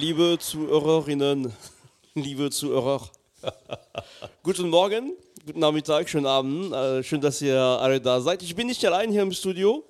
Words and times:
Liebe 0.00 0.38
Zuhörerinnen, 0.38 1.52
liebe 2.14 2.50
Zuhörer, 2.50 3.00
guten 4.44 4.68
Morgen, 4.68 5.14
guten 5.44 5.58
Nachmittag, 5.58 6.08
schönen 6.08 6.26
Abend. 6.26 6.72
Äh, 6.72 7.02
schön, 7.02 7.20
dass 7.20 7.42
ihr 7.42 7.58
alle 7.58 8.00
da 8.00 8.20
seid. 8.20 8.44
Ich 8.44 8.54
bin 8.54 8.68
nicht 8.68 8.84
allein 8.84 9.10
hier 9.10 9.22
im 9.22 9.32
Studio. 9.32 9.82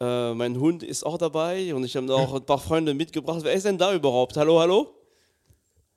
Äh, 0.00 0.34
mein 0.34 0.60
Hund 0.60 0.82
ist 0.82 1.06
auch 1.06 1.16
dabei 1.16 1.74
und 1.74 1.84
ich 1.84 1.96
habe 1.96 2.14
auch 2.14 2.34
ein 2.34 2.44
paar 2.44 2.58
Freunde 2.58 2.92
mitgebracht. 2.92 3.40
Wer 3.42 3.54
ist 3.54 3.64
denn 3.64 3.78
da 3.78 3.94
überhaupt? 3.94 4.36
Hallo, 4.36 4.60
hallo? 4.60 4.94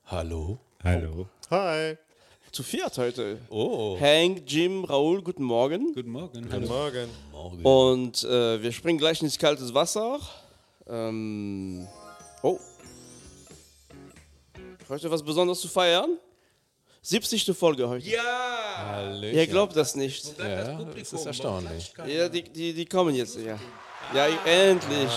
Hallo. 0.06 0.58
Hallo. 0.82 1.26
Hi. 1.50 1.98
Zu 2.52 2.62
viert 2.62 2.96
heute. 2.96 3.38
Oh. 3.50 3.98
Hank, 4.00 4.44
Jim, 4.46 4.84
Raoul, 4.84 5.20
guten 5.20 5.44
Morgen. 5.44 5.92
Guten 5.92 6.10
Morgen. 6.10 6.48
Guten 6.48 6.66
Morgen. 6.66 7.08
Morgen. 7.32 7.62
Und 7.66 8.24
äh, 8.24 8.62
wir 8.62 8.72
springen 8.72 8.98
gleich 8.98 9.20
ins 9.20 9.38
kaltes 9.38 9.74
Wasser. 9.74 10.18
Ähm, 10.88 11.86
oh. 12.42 12.58
Heute 14.88 15.10
was 15.10 15.22
Besonderes 15.22 15.60
zu 15.60 15.68
feiern? 15.68 16.18
70. 17.02 17.56
Folge 17.56 17.88
heute. 17.88 18.08
Ja! 18.08 18.22
Hallöchen. 18.76 19.38
Ihr 19.38 19.46
glaubt 19.46 19.74
das 19.74 19.94
nicht. 19.94 20.38
Ja, 20.38 20.82
das 20.84 21.12
ist 21.12 21.26
erstaunlich. 21.26 21.92
Ja, 22.06 22.28
die, 22.28 22.42
die, 22.42 22.74
die 22.74 22.84
kommen 22.84 23.14
jetzt, 23.14 23.38
ja. 23.38 23.58
Ja, 24.14 24.26
endlich. 24.44 25.10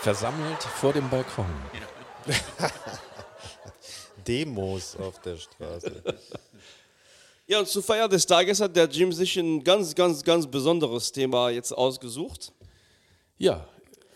Versammelt 0.00 0.62
vor 0.62 0.92
dem 0.92 1.08
Balkon. 1.08 1.46
Demos 4.26 4.96
auf 4.96 5.20
der 5.20 5.36
Straße. 5.36 6.02
Ja, 7.46 7.60
und 7.60 7.68
zur 7.68 7.82
Feier 7.82 8.08
des 8.08 8.26
Tages 8.26 8.60
hat 8.60 8.76
der 8.76 8.86
Jim 8.86 9.12
sich 9.12 9.36
ein 9.36 9.64
ganz, 9.64 9.94
ganz, 9.94 10.22
ganz 10.22 10.46
besonderes 10.46 11.10
Thema 11.10 11.50
jetzt 11.50 11.72
ausgesucht. 11.72 12.52
Ja, 13.38 13.66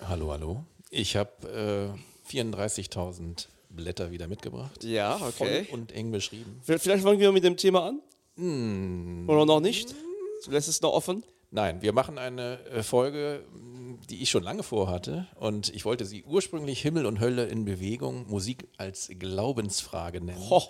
hallo, 0.06 0.30
hallo. 0.30 0.64
Ich 0.96 1.16
habe 1.16 1.96
äh, 2.30 2.32
34.000 2.32 3.48
Blätter 3.68 4.12
wieder 4.12 4.28
mitgebracht. 4.28 4.84
Ja, 4.84 5.16
okay. 5.16 5.64
Voll 5.64 5.66
und 5.72 5.90
eng 5.90 6.12
beschrieben. 6.12 6.60
Vielleicht 6.62 7.02
fangen 7.02 7.18
wir 7.18 7.32
mit 7.32 7.42
dem 7.42 7.56
Thema 7.56 7.88
an? 7.88 8.00
Hm. 8.36 9.28
Oder 9.28 9.44
noch 9.44 9.58
nicht? 9.58 9.92
Du 10.44 10.52
lässt 10.52 10.68
es 10.68 10.80
noch 10.82 10.92
offen? 10.92 11.24
Nein, 11.50 11.82
wir 11.82 11.92
machen 11.92 12.16
eine 12.16 12.64
äh, 12.66 12.84
Folge, 12.84 13.44
die 14.08 14.22
ich 14.22 14.30
schon 14.30 14.44
lange 14.44 14.62
vorhatte. 14.62 15.26
Und 15.34 15.74
ich 15.74 15.84
wollte 15.84 16.04
sie 16.04 16.22
ursprünglich 16.22 16.80
Himmel 16.82 17.06
und 17.06 17.18
Hölle 17.18 17.46
in 17.46 17.64
Bewegung, 17.64 18.28
Musik 18.28 18.68
als 18.76 19.10
Glaubensfrage 19.18 20.20
nennen. 20.20 20.48
Ho. 20.48 20.62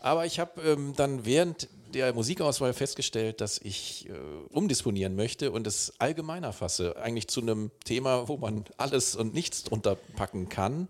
Aber 0.00 0.26
ich 0.26 0.40
habe 0.40 0.60
ähm, 0.62 0.94
dann 0.96 1.24
während 1.24 1.68
der 1.94 2.12
Musikauswahl 2.12 2.72
festgestellt, 2.72 3.40
dass 3.40 3.58
ich 3.58 4.08
äh, 4.08 4.12
umdisponieren 4.50 5.16
möchte 5.16 5.52
und 5.52 5.66
es 5.66 5.92
allgemeiner 5.98 6.52
fasse, 6.52 6.96
eigentlich 6.96 7.28
zu 7.28 7.40
einem 7.40 7.70
Thema, 7.84 8.28
wo 8.28 8.36
man 8.36 8.64
alles 8.76 9.16
und 9.16 9.34
nichts 9.34 9.64
drunter 9.64 9.96
packen 10.16 10.48
kann. 10.48 10.88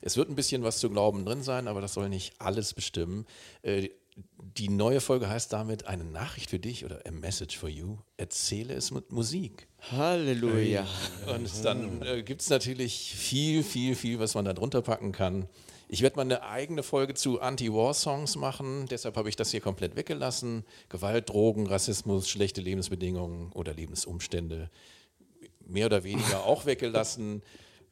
Es 0.00 0.16
wird 0.16 0.28
ein 0.28 0.36
bisschen 0.36 0.62
was 0.62 0.78
zu 0.78 0.90
glauben 0.90 1.24
drin 1.24 1.42
sein, 1.42 1.68
aber 1.68 1.80
das 1.80 1.94
soll 1.94 2.08
nicht 2.08 2.34
alles 2.38 2.74
bestimmen. 2.74 3.26
Äh, 3.62 3.90
die 4.38 4.68
neue 4.70 5.00
Folge 5.00 5.28
heißt 5.28 5.52
damit 5.52 5.86
eine 5.86 6.04
Nachricht 6.04 6.50
für 6.50 6.58
dich 6.58 6.84
oder 6.84 7.00
a 7.06 7.10
message 7.10 7.58
for 7.58 7.68
you. 7.68 7.98
Erzähle 8.16 8.74
es 8.74 8.90
mit 8.90 9.12
Musik. 9.12 9.68
Halleluja. 9.90 10.86
Und 11.26 11.64
dann 11.64 12.02
äh, 12.02 12.22
gibt 12.22 12.40
es 12.40 12.48
natürlich 12.48 13.14
viel, 13.14 13.62
viel, 13.62 13.94
viel, 13.94 14.18
was 14.18 14.34
man 14.34 14.46
da 14.46 14.54
drunter 14.54 14.80
packen 14.80 15.12
kann. 15.12 15.46
Ich 15.88 16.02
werde 16.02 16.16
mal 16.16 16.22
eine 16.22 16.42
eigene 16.42 16.82
Folge 16.82 17.14
zu 17.14 17.40
Anti-War-Songs 17.40 18.36
machen, 18.36 18.86
deshalb 18.90 19.16
habe 19.16 19.28
ich 19.28 19.36
das 19.36 19.52
hier 19.52 19.60
komplett 19.60 19.94
weggelassen. 19.94 20.64
Gewalt, 20.88 21.28
Drogen, 21.28 21.66
Rassismus, 21.68 22.28
schlechte 22.28 22.60
Lebensbedingungen 22.60 23.52
oder 23.52 23.72
Lebensumstände 23.72 24.70
mehr 25.64 25.86
oder 25.86 26.02
weniger 26.02 26.44
auch 26.44 26.66
weggelassen. 26.66 27.42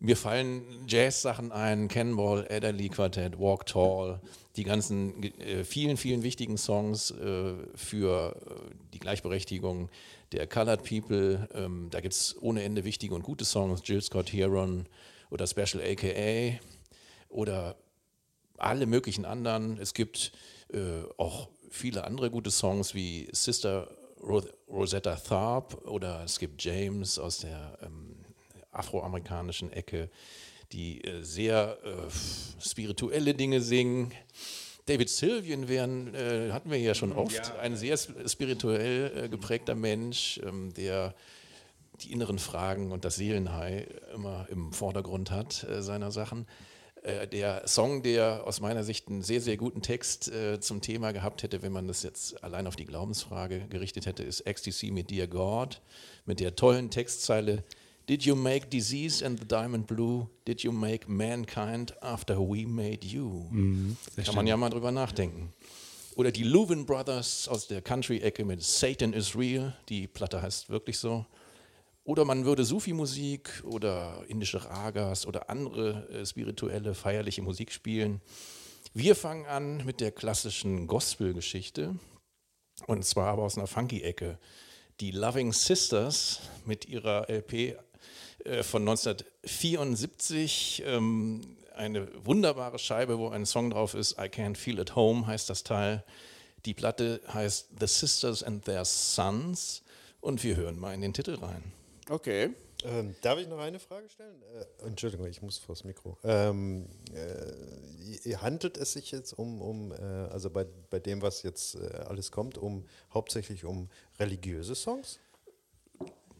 Mir 0.01 0.17
fallen 0.17 0.65
Jazz-Sachen 0.89 1.53
ein, 1.53 1.87
Cannonball, 1.87 2.47
Adderley 2.51 2.89
Quartet, 2.89 3.39
Walk 3.39 3.67
Tall, 3.67 4.21
die 4.57 4.65
ganzen 4.65 5.23
äh, 5.41 5.63
vielen, 5.63 5.97
vielen 5.97 6.25
wichtigen 6.25 6.59
Songs 6.59 7.13
äh, 7.13 7.55
für 7.77 8.35
äh, 8.35 8.75
die 8.93 8.99
Gleichberechtigung 8.99 9.89
der 10.33 10.49
Colored 10.49 10.83
People. 10.83 11.49
Ähm, 11.55 11.89
da 11.91 12.01
gibt 12.01 12.15
es 12.15 12.37
ohne 12.41 12.65
Ende 12.65 12.85
wichtige 12.85 13.15
und 13.15 13.23
gute 13.23 13.45
Songs, 13.45 13.83
Jill 13.85 14.03
Scott 14.03 14.33
Heron 14.33 14.87
oder 15.31 15.47
Special 15.47 15.83
AKA 15.83 16.59
oder 17.29 17.77
alle 18.65 18.87
möglichen 18.87 19.25
anderen. 19.25 19.79
Es 19.79 19.95
gibt 19.95 20.33
äh, 20.73 20.79
auch 21.17 21.49
viele 21.71 22.05
andere 22.05 22.31
gute 22.31 22.51
Songs 22.51 22.95
wie 22.95 23.29
Sister 23.33 23.89
Ro 24.21 24.43
Rosetta 24.69 25.17
Tharpe 25.17 25.77
oder 25.89 26.25
es 26.25 26.39
gibt 26.39 26.65
James 26.65 27.19
aus 27.19 27.39
der 27.39 27.79
ähm, 27.83 28.17
afroamerikanischen 28.73 29.73
Ecke, 29.73 30.11
die 30.73 31.05
äh, 31.05 31.23
sehr 31.23 31.79
äh, 31.85 32.61
spirituelle 32.61 33.35
Dinge 33.35 33.61
singen. 33.61 34.13
David 34.87 35.09
Sylvian 35.09 35.69
wären, 35.69 36.15
äh, 36.15 36.51
hatten 36.53 36.71
wir 36.71 36.79
ja 36.79 36.95
schon 36.95 37.13
oft, 37.13 37.35
ja. 37.35 37.59
ein 37.59 37.77
sehr 37.77 37.97
spirituell 37.97 39.25
äh, 39.25 39.29
geprägter 39.29 39.75
Mensch, 39.75 40.41
ähm, 40.45 40.73
der 40.75 41.15
die 42.01 42.13
inneren 42.13 42.39
Fragen 42.39 42.91
und 42.91 43.05
das 43.05 43.17
Seelenhai 43.17 43.87
immer 44.15 44.47
im 44.51 44.73
Vordergrund 44.73 45.31
hat 45.31 45.65
äh, 45.65 45.83
seiner 45.83 46.11
Sachen. 46.11 46.47
Äh, 47.05 47.29
der 47.29 47.69
Song, 47.69 48.03
der 48.03 48.47
aus 48.47 48.61
meiner 48.61 48.83
Sicht 48.83 49.09
einen 49.09 49.23
sehr, 49.23 49.41
sehr 49.41 49.57
guten 49.57 49.83
Text 49.83 50.33
äh, 50.33 50.59
zum 50.59 50.81
Thema 50.81 51.13
gehabt 51.13 51.43
hätte, 51.43 51.63
wenn 51.63 51.71
man 51.73 51.87
das 51.87 52.03
jetzt 52.03 52.43
allein 52.43 52.67
auf 52.67 52.77
die 52.77 52.87
Glaubensfrage 52.87 53.67
gerichtet 53.69 54.07
hätte, 54.07 54.23
ist 54.23 54.41
Ecstasy 54.41 54.91
mit 54.91 55.11
Dear 55.11 55.27
God, 55.27 55.83
mit 56.25 56.41
der 56.41 56.57
tollen 56.57 56.91
Textzeile 56.91 57.63
Did 58.09 58.25
you 58.25 58.35
make 58.35 58.69
disease 58.69 59.25
and 59.25 59.39
the 59.39 59.47
diamond 59.47 59.87
blue? 59.87 60.29
Did 60.47 60.63
you 60.63 60.73
make 60.73 61.09
mankind 61.09 61.95
after 62.03 62.39
we 62.39 62.67
made 62.67 63.07
you? 63.07 63.47
Mhm, 63.51 63.97
Kann 64.15 64.25
stimmt. 64.25 64.37
man 64.37 64.47
ja 64.47 64.57
mal 64.59 64.69
drüber 64.69 64.93
nachdenken. 64.93 65.53
Oder 66.15 66.31
die 66.31 66.43
Leuven 66.43 66.85
Brothers 66.85 67.49
aus 67.49 67.67
der 67.67 67.81
Country-Ecke 67.81 68.45
mit 68.45 68.63
Satan 68.63 69.15
is 69.15 69.35
real. 69.35 69.75
Die 69.89 70.07
Platte 70.07 70.43
heißt 70.43 70.69
wirklich 70.69 70.99
so. 70.99 71.25
Oder 72.05 72.27
man 72.27 72.45
würde 72.45 72.65
Sufi-Musik 72.65 73.65
oder 73.65 74.23
indische 74.29 74.63
Ragas 74.63 75.27
oder 75.27 75.49
andere 75.49 76.07
äh, 76.11 76.27
spirituelle, 76.27 76.95
feierliche 76.95 77.41
Musik 77.41 77.73
spielen. 77.73 78.21
Wir 78.93 79.17
fangen 79.17 79.47
an 79.47 79.87
mit 79.87 80.01
der 80.01 80.13
klassischen 80.13 80.87
Gospel-Geschichte. 80.87 81.99
Und 82.87 83.07
zwar 83.07 83.29
aber 83.29 83.45
aus 83.45 83.57
einer 83.57 83.67
Funky-Ecke. 83.67 84.39
Die 85.01 85.13
Loving 85.13 85.55
Sisters 85.55 86.41
mit 86.67 86.87
ihrer 86.87 87.31
LP 87.31 87.79
äh, 88.45 88.63
von 88.63 88.83
1974. 88.83 90.83
Ähm, 90.87 91.41
eine 91.75 92.07
wunderbare 92.25 92.79
Scheibe, 92.79 93.19
wo 93.19 93.31
ein 93.31 93.47
Song 93.47 93.71
drauf 93.71 93.95
ist. 93.95 94.19
I 94.19 94.27
Can't 94.27 94.57
Feel 94.57 94.79
at 94.79 94.95
Home 94.95 95.27
heißt 95.27 95.49
das 95.49 95.65
Teil. 95.65 96.05
Die 96.67 96.75
Platte 96.75 97.23
heißt 97.33 97.69
The 97.81 97.87
Sisters 97.87 98.43
and 98.43 98.67
Their 98.67 98.85
Sons. 98.85 99.83
Und 100.21 100.45
wir 100.45 100.57
hören 100.57 100.79
mal 100.79 100.93
in 100.95 101.01
den 101.01 101.15
Titel 101.15 101.37
rein. 101.37 101.73
Okay. 102.09 102.51
Ähm, 102.85 103.15
darf 103.23 103.39
ich 103.39 103.49
noch 103.49 103.59
eine 103.59 103.79
Frage 103.79 104.09
stellen? 104.11 104.43
Äh, 104.43 104.87
Entschuldigung, 104.87 105.27
ich 105.27 105.41
muss 105.41 105.57
vors 105.57 105.85
Mikro. 105.85 106.19
Ähm, 106.23 106.87
äh, 107.15 108.37
handelt 108.37 108.77
es 108.77 108.93
sich 108.93 109.11
jetzt 109.11 109.33
um, 109.33 109.63
um 109.63 109.93
äh, 109.93 109.95
also 109.97 110.51
bei, 110.51 110.67
bei 110.91 110.99
dem, 110.99 111.23
was 111.23 111.43
jetzt 111.43 111.77
äh, 111.77 111.87
alles 112.07 112.31
kommt, 112.31 112.59
um 112.59 112.85
hauptsächlich 113.13 113.65
um 113.65 113.89
religiöse 114.19 114.75
Songs? 114.75 115.19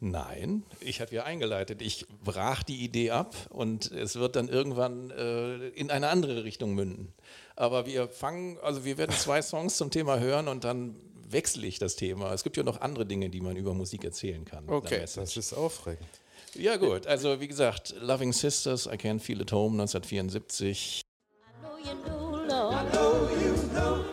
Nein, 0.01 0.65
ich 0.81 1.01
hatte 1.01 1.15
ja 1.15 1.25
eingeleitet. 1.25 1.81
Ich 1.81 2.07
brach 2.23 2.63
die 2.63 2.85
Idee 2.85 3.13
ab 3.13 3.35
und 3.49 3.91
es 3.91 4.17
wird 4.17 4.37
dann 4.37 4.49
irgendwann 4.49 5.11
äh, 5.11 5.69
in 5.69 5.91
eine 5.91 6.09
andere 6.09 6.45
Richtung 6.45 6.75
münden. 6.75 7.15
Aber 7.57 7.87
wir 7.87 8.09
fangen, 8.09 8.59
also 8.59 8.85
wir 8.85 8.99
werden 8.99 9.13
zwei 9.13 9.41
Songs 9.41 9.79
zum 9.79 9.91
Thema 9.91 10.19
hören 10.19 10.49
und 10.49 10.65
dann 10.65 10.97
wechsle 11.29 11.67
ich 11.67 11.79
das 11.79 11.97
Thema. 11.97 12.33
Es 12.33 12.43
gibt 12.45 12.57
ja 12.57 12.63
noch 12.63 12.81
andere 12.81 13.07
Dinge, 13.07 13.31
die 13.31 13.41
man 13.41 13.57
über 13.57 13.75
Musik 13.75 14.05
erzählen 14.05 14.45
kann. 14.45 14.69
Okay, 14.69 15.01
das 15.01 15.37
ist 15.37 15.53
aufregend. 15.53 16.09
Ja 16.57 16.77
gut, 16.77 17.07
also 17.07 17.41
wie 17.41 17.49
gesagt, 17.49 17.95
Loving 18.01 18.33
Sisters, 18.33 18.87
I 18.87 18.97
Can't 18.97 19.21
Feel 19.21 19.41
at 19.41 19.51
Home 19.51 19.75
1974. 19.81 21.03
I 21.03 21.61
know 21.61 21.77
you 21.79 21.95
know, 22.05 22.31
Lord, 22.49 22.75
I 22.75 22.85
know 22.93 23.29
you 23.43 23.55
know 23.73 24.05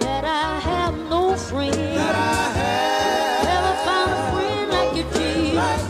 that 0.00 0.24
I 0.24 0.58
have 0.58 0.96
no 1.10 1.36
friend. 1.36 1.74
That 1.74 2.16
I 2.16 2.50
have 2.58 3.44
never 3.44 3.74
found 3.84 4.10
a 4.10 4.14
friend 4.32 4.70
like 4.70 4.96
you, 4.96 5.04
Jesus. 5.12 5.54
Like 5.54 5.80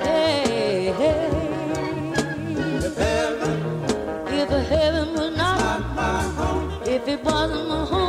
hey, 0.00 0.92
hey. 0.96 1.28
If 2.86 2.96
heaven, 2.96 3.52
if 4.28 4.68
heaven 4.68 5.14
not, 5.36 5.58
not 5.60 5.94
my 5.94 6.22
home, 6.36 6.82
if 6.86 7.06
it 7.08 7.22
wasn't 7.22 7.68
my 7.68 7.84
home, 7.84 8.01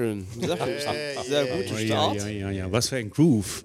schön. 0.00 0.26
Sehr. 0.40 0.56
Hey, 0.56 1.16
sehr 1.26 1.44
hey, 1.44 1.62
guter 1.62 1.80
Ja, 1.80 1.86
Start. 1.86 2.16
ja, 2.16 2.28
ja, 2.28 2.50
ja. 2.50 2.72
Was 2.72 2.88
für 2.88 2.96
ein 2.96 3.10
Groove. 3.10 3.64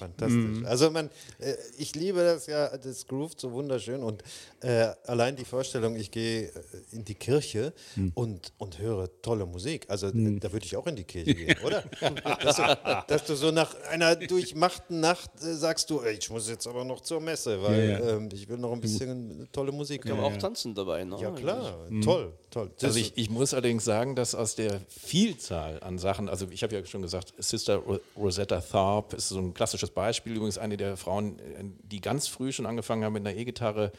Also 0.00 0.04
fantastisch. 0.04 0.64
Also 0.66 0.90
man, 0.90 1.10
äh, 1.38 1.54
ich 1.78 1.94
liebe 1.94 2.20
das 2.20 2.46
ja, 2.46 2.76
das 2.76 3.06
groovt 3.06 3.40
so 3.40 3.52
wunderschön 3.52 4.02
und 4.02 4.22
äh, 4.60 4.88
allein 5.06 5.36
die 5.36 5.44
Vorstellung, 5.44 5.96
ich 5.96 6.10
gehe 6.10 6.46
äh, 6.48 6.50
in 6.92 7.04
die 7.04 7.14
Kirche 7.14 7.72
und, 8.14 8.52
und 8.58 8.78
höre 8.78 9.08
tolle 9.22 9.46
Musik. 9.46 9.86
Also 9.88 10.08
äh, 10.08 10.38
da 10.40 10.52
würde 10.52 10.64
ich 10.66 10.76
auch 10.76 10.86
in 10.86 10.96
die 10.96 11.04
Kirche 11.04 11.34
gehen, 11.34 11.56
oder? 11.64 11.82
dass, 12.42 12.56
du, 12.56 13.04
dass 13.08 13.24
du 13.24 13.34
so 13.34 13.50
nach 13.50 13.74
einer 13.90 14.16
durchmachten 14.16 15.00
Nacht 15.00 15.30
äh, 15.42 15.54
sagst 15.54 15.90
du, 15.90 16.00
ey, 16.00 16.16
ich 16.18 16.30
muss 16.30 16.48
jetzt 16.48 16.66
aber 16.66 16.84
noch 16.84 17.00
zur 17.00 17.20
Messe, 17.20 17.62
weil 17.62 17.88
Ja, 17.88 17.98
ja. 18.00 18.16
Ähm, 18.16 18.28
ich 18.32 18.48
will 18.48 18.58
noch 18.58 18.72
ein 18.72 18.80
bisschen 18.80 19.48
tolle 19.52 19.72
Musik 19.72 20.02
Kann 20.02 20.12
man 20.12 20.20
hören. 20.20 20.34
auch 20.34 20.38
tanzen 20.38 20.74
dabei. 20.74 21.04
Ne? 21.04 21.16
Ja 21.20 21.30
klar, 21.30 21.86
toll, 22.02 22.32
toll. 22.50 22.70
Das 22.76 22.84
Also 22.84 22.98
ich, 22.98 23.16
ich 23.16 23.30
muss 23.30 23.52
allerdings 23.54 23.84
sagen, 23.84 24.14
dass 24.16 24.34
aus 24.34 24.54
der 24.54 24.80
Vielzahl 24.88 25.82
an 25.82 25.98
Sachen, 25.98 26.28
also 26.28 26.46
ich 26.50 26.62
habe 26.62 26.74
ja 26.74 26.84
schon 26.84 27.02
gesagt, 27.02 27.32
Sister 27.38 27.76
Ro- 27.76 28.00
Rosetta 28.16 28.60
Tharpe 28.60 29.16
ist 29.16 29.28
so 29.28 29.38
ein 29.38 29.54
klassisches 29.54 29.85
Beispiel, 29.90 30.34
übrigens 30.34 30.58
eine 30.58 30.76
der 30.76 30.96
Frauen, 30.96 31.38
äh, 31.38 31.64
die 31.82 32.00
ganz 32.00 32.28
früh 32.28 32.52
schon 32.52 32.66
angefangen 32.66 33.04
haben 33.04 33.12
mit 33.12 33.26
einer 33.26 33.36
E-Gitarre 33.36 33.92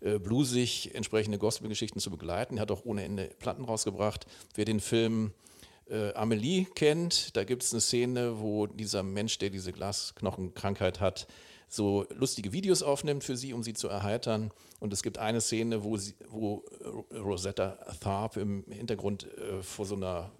äh, 0.00 0.18
bluesig 0.18 0.94
entsprechende 0.94 1.38
Gospelgeschichten 1.38 2.00
zu 2.00 2.10
begleiten, 2.10 2.60
hat 2.60 2.70
auch 2.70 2.84
ohne 2.84 3.04
Ende 3.04 3.30
Platten 3.38 3.64
rausgebracht. 3.64 4.26
Wer 4.54 4.64
den 4.64 4.80
Film 4.80 5.32
äh, 5.88 6.12
Amelie 6.14 6.66
kennt, 6.74 7.36
da 7.36 7.44
gibt 7.44 7.62
es 7.62 7.72
eine 7.72 7.80
Szene, 7.80 8.40
wo 8.40 8.66
dieser 8.66 9.02
Mensch, 9.02 9.38
der 9.38 9.50
diese 9.50 9.72
Glasknochenkrankheit 9.72 11.00
hat, 11.00 11.26
so 11.68 12.06
lustige 12.10 12.52
Videos 12.52 12.82
aufnimmt 12.82 13.24
für 13.24 13.36
sie, 13.36 13.52
um 13.52 13.62
sie 13.62 13.74
zu 13.74 13.88
erheitern. 13.88 14.50
Und 14.80 14.92
es 14.92 15.02
gibt 15.02 15.18
eine 15.18 15.40
Szene, 15.40 15.82
wo, 15.84 15.96
sie, 15.96 16.14
wo 16.28 16.64
äh, 17.10 17.16
Rosetta 17.16 17.78
Tharpe 18.00 18.40
im 18.40 18.64
Hintergrund 18.70 19.26
äh, 19.38 19.62
vor 19.62 19.86
so 19.86 19.96
einer, 19.96 20.30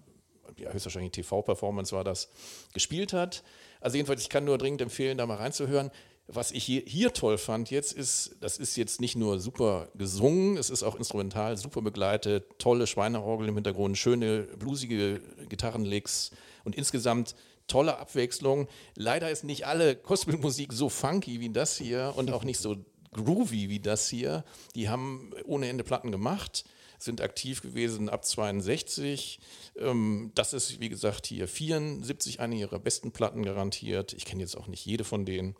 ja, 0.57 0.71
höchstwahrscheinlich 0.71 1.11
TV-Performance 1.11 1.95
war 1.95 2.03
das, 2.03 2.29
gespielt 2.73 3.13
hat. 3.13 3.43
Also 3.85 3.97
jedenfalls, 3.97 4.23
ich 4.23 4.29
kann 4.29 4.45
nur 4.45 4.57
dringend 4.57 4.81
empfehlen, 4.81 5.15
da 5.15 5.27
mal 5.27 5.37
reinzuhören. 5.37 5.91
Was 6.25 6.49
ich 6.49 6.63
hier, 6.63 6.81
hier 6.87 7.13
toll 7.13 7.37
fand 7.37 7.69
jetzt 7.69 7.93
ist, 7.93 8.35
das 8.41 8.57
ist 8.57 8.75
jetzt 8.77 8.99
nicht 8.99 9.15
nur 9.15 9.39
super 9.39 9.89
gesungen, 9.93 10.57
es 10.57 10.71
ist 10.71 10.81
auch 10.81 10.95
instrumental 10.95 11.55
super 11.55 11.83
begleitet, 11.83 12.45
tolle 12.57 12.87
Schweineorgel 12.87 13.47
im 13.47 13.53
Hintergrund, 13.53 13.95
schöne 13.95 14.47
bluesige 14.57 15.21
Gitarrenlicks 15.49 16.31
und 16.63 16.73
insgesamt 16.73 17.35
tolle 17.67 17.99
Abwechslung. 17.99 18.67
Leider 18.95 19.29
ist 19.29 19.43
nicht 19.43 19.67
alle 19.67 19.95
Gospelmusik 19.95 20.73
so 20.73 20.89
funky 20.89 21.39
wie 21.39 21.51
das 21.51 21.77
hier 21.77 22.11
und 22.15 22.31
auch 22.31 22.43
nicht 22.43 22.57
so 22.57 22.77
groovy 23.13 23.69
wie 23.69 23.79
das 23.79 24.09
hier. 24.09 24.45
Die 24.73 24.89
haben 24.89 25.29
ohne 25.45 25.69
Ende 25.69 25.83
Platten 25.83 26.11
gemacht, 26.11 26.65
sind 27.05 27.21
aktiv 27.21 27.61
gewesen 27.61 28.09
ab 28.09 28.25
62. 28.25 29.39
Ähm, 29.77 30.31
das 30.35 30.53
ist, 30.53 30.79
wie 30.79 30.89
gesagt, 30.89 31.27
hier 31.27 31.47
74, 31.47 32.39
eine 32.39 32.55
ihrer 32.55 32.79
besten 32.79 33.11
Platten 33.11 33.43
garantiert. 33.43 34.13
Ich 34.13 34.25
kenne 34.25 34.41
jetzt 34.41 34.57
auch 34.57 34.67
nicht 34.67 34.85
jede 34.85 35.03
von 35.03 35.25
denen. 35.25 35.55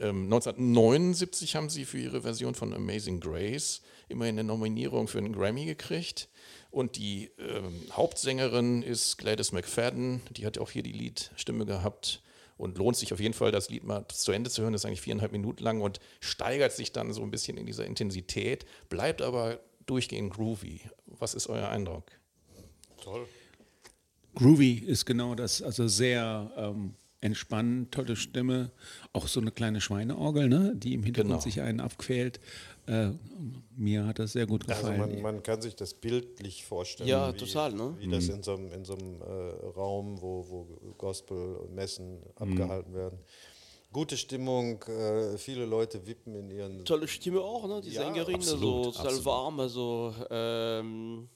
Ähm, 0.00 0.24
1979 0.24 1.56
haben 1.56 1.70
sie 1.70 1.84
für 1.84 1.98
ihre 1.98 2.22
Version 2.22 2.54
von 2.54 2.74
Amazing 2.74 3.20
Grace 3.20 3.82
immerhin 4.08 4.38
eine 4.38 4.48
Nominierung 4.48 5.08
für 5.08 5.18
einen 5.18 5.32
Grammy 5.32 5.64
gekriegt. 5.64 6.28
Und 6.70 6.96
die 6.96 7.30
ähm, 7.38 7.80
Hauptsängerin 7.92 8.82
ist 8.82 9.16
Gladys 9.18 9.52
McFadden, 9.52 10.20
die 10.30 10.44
hat 10.44 10.58
auch 10.58 10.70
hier 10.70 10.82
die 10.82 10.92
Liedstimme 10.92 11.64
gehabt 11.64 12.22
und 12.58 12.78
lohnt 12.78 12.96
sich 12.96 13.12
auf 13.12 13.20
jeden 13.20 13.34
Fall, 13.34 13.52
das 13.52 13.70
Lied 13.70 13.84
mal 13.84 14.06
zu 14.08 14.32
Ende 14.32 14.50
zu 14.50 14.62
hören. 14.62 14.72
Das 14.72 14.82
ist 14.82 14.86
eigentlich 14.86 15.00
viereinhalb 15.00 15.32
Minuten 15.32 15.62
lang 15.62 15.80
und 15.80 16.00
steigert 16.20 16.72
sich 16.72 16.92
dann 16.92 17.12
so 17.12 17.22
ein 17.22 17.30
bisschen 17.30 17.56
in 17.56 17.66
dieser 17.66 17.86
Intensität, 17.86 18.66
bleibt 18.88 19.22
aber 19.22 19.60
durchgehend 19.86 20.32
groovy. 20.34 20.80
Was 21.06 21.34
ist 21.34 21.48
euer 21.48 21.68
Eindruck? 21.68 22.04
Groovy 24.34 24.74
ist 24.74 25.06
genau 25.06 25.34
das, 25.34 25.62
also 25.62 25.88
sehr 25.88 26.50
ähm, 26.56 26.94
entspannend, 27.20 27.92
tolle 27.92 28.16
Stimme, 28.16 28.70
auch 29.12 29.26
so 29.28 29.40
eine 29.40 29.50
kleine 29.50 29.80
Schweineorgel, 29.80 30.48
ne, 30.48 30.74
die 30.76 30.92
im 30.94 31.02
Hintergrund 31.02 31.32
Genau. 31.34 31.42
sich 31.42 31.60
einen 31.62 31.80
abquält. 31.80 32.38
Äh, 32.86 33.10
mir 33.76 34.04
hat 34.06 34.18
das 34.18 34.32
sehr 34.32 34.46
gut 34.46 34.68
Also 34.68 34.82
gefallen. 34.82 34.98
man, 34.98 35.22
man 35.22 35.42
kann 35.42 35.62
sich 35.62 35.74
das 35.74 35.94
bildlich 35.94 36.64
vorstellen, 36.64 37.08
Ja, 37.08 37.32
wie, 37.32 37.38
total, 37.38 37.72
ne? 37.72 37.94
wie 37.98 38.08
das 38.08 38.28
in 38.28 38.42
so 38.42 38.54
einem, 38.54 38.70
in 38.72 38.84
so 38.84 38.94
einem 38.94 39.22
äh, 39.22 39.24
Raum, 39.24 40.20
wo, 40.20 40.46
wo 40.48 40.92
Gospel 40.98 41.56
und 41.56 41.74
Messen 41.74 42.18
Mhm. 42.18 42.22
abgehalten 42.36 42.94
werden. 42.94 43.18
Gute 43.96 44.18
Stimmung, 44.18 44.82
äh, 44.82 45.38
viele 45.38 45.64
Leute 45.64 46.06
wippen 46.06 46.34
in 46.34 46.50
ihren... 46.50 46.84
Tolle 46.84 47.08
Stimme 47.08 47.40
auch, 47.40 47.66
ne? 47.66 47.80
Die 47.80 47.92
Ja, 47.92 48.02
Sängerin, 48.02 48.34
absolut, 48.34 48.88
also 48.88 48.90
total 48.90 49.06
absolut. 49.06 49.24
warm, 49.24 49.60
also 49.60 50.14
ähm, 50.28 51.28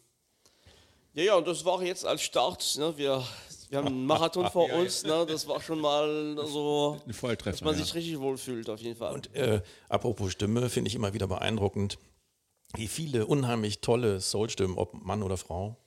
ja, 1.15 1.23
ja, 1.23 1.35
und 1.37 1.49
das 1.49 1.65
war 1.65 1.83
jetzt 1.83 2.05
als 2.05 2.21
Start, 2.21 2.77
ne? 2.77 2.93
Wir, 2.99 3.25
wir 3.71 3.79
haben 3.79 3.87
einen 3.87 4.05
Marathon 4.05 4.51
vor 4.51 4.71
uns, 4.75 5.05
ne? 5.05 5.25
Das 5.27 5.49
war 5.49 5.59
schon 5.62 5.81
mal 5.81 6.37
so, 6.45 7.01
Ein 7.07 7.15
Volltreffer. 7.15 7.53
dass 7.53 7.62
man 7.62 7.79
ja. 7.79 7.83
sich 7.83 7.95
richtig 7.95 8.21
wohlfühlt, 8.21 8.69
auf 8.69 8.81
jeden 8.83 8.97
Fall. 8.97 9.15
Und 9.15 9.35
äh, 9.35 9.62
apropos 9.89 10.33
Stimme, 10.33 10.69
finde 10.69 10.89
ich 10.89 10.95
immer 10.95 11.15
wieder 11.15 11.29
beeindruckend, 11.29 11.97
wie 12.75 12.89
viele 12.89 13.25
unheimlich 13.25 13.81
tolle 13.81 14.21
Soulstimmen, 14.21 14.77
ob 14.77 14.93
Mann 15.03 15.23
oder 15.23 15.39
Frau, 15.39 15.79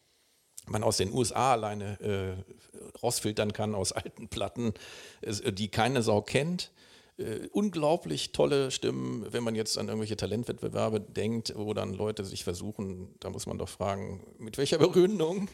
man 0.68 0.84
aus 0.84 0.98
den 0.98 1.12
USA 1.14 1.54
alleine 1.54 2.00
äh, 2.00 2.98
rausfiltern 3.02 3.54
kann 3.54 3.76
aus 3.76 3.92
alten 3.94 4.28
Platten, 4.30 4.74
äh, 5.22 5.52
die 5.52 5.70
keine 5.70 6.02
Sau 6.02 6.22
kennt. 6.22 6.72
Äh, 7.16 7.48
unglaublich 7.52 8.32
tolle 8.32 8.72
Stimmen, 8.72 9.28
wenn 9.32 9.44
man 9.44 9.54
jetzt 9.54 9.78
an 9.78 9.88
irgendwelche 9.88 10.18
Talentwettbewerbe 10.18 11.00
denkt, 11.00 11.54
wo 11.56 11.76
dann 11.76 11.94
Leute 11.94 12.26
sich 12.26 12.44
versuchen, 12.44 13.14
da 13.20 13.30
muss 13.30 13.46
man 13.46 13.60
doch 13.60 13.70
fragen, 13.70 14.26
mit 14.40 14.58
welcher 14.58 14.80
Begründung. 14.80 15.48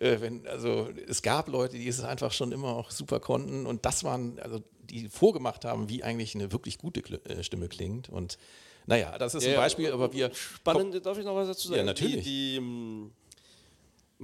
Äh, 0.00 0.20
wenn, 0.20 0.44
also 0.48 0.88
es 1.06 1.22
gab 1.22 1.46
Leute, 1.46 1.76
die 1.78 1.86
es 1.86 2.02
einfach 2.02 2.32
schon 2.32 2.50
immer 2.50 2.74
auch 2.74 2.90
super 2.90 3.20
konnten 3.20 3.64
und 3.64 3.86
das 3.86 4.02
waren, 4.02 4.40
also 4.40 4.60
die 4.90 5.08
vorgemacht 5.08 5.64
haben, 5.64 5.88
wie 5.88 6.02
eigentlich 6.02 6.34
eine 6.34 6.50
wirklich 6.50 6.78
gute 6.78 7.00
Kl- 7.00 7.24
äh, 7.28 7.44
Stimme 7.44 7.68
klingt. 7.68 8.08
Und 8.08 8.36
naja, 8.86 9.16
das 9.16 9.36
ist 9.36 9.44
ein 9.46 9.52
Ja, 9.52 9.60
Beispiel, 9.60 9.92
aber 9.92 10.12
wir. 10.12 10.34
Spannend, 10.34 11.06
darf 11.06 11.16
ich 11.16 11.24
noch 11.24 11.36
was 11.36 11.46
dazu 11.46 11.68
sagen? 11.68 11.78
Ja, 11.78 11.84
natürlich. 11.84 12.24
Die, 12.24 12.54
die, 12.54 12.56
ähm, 12.56 13.12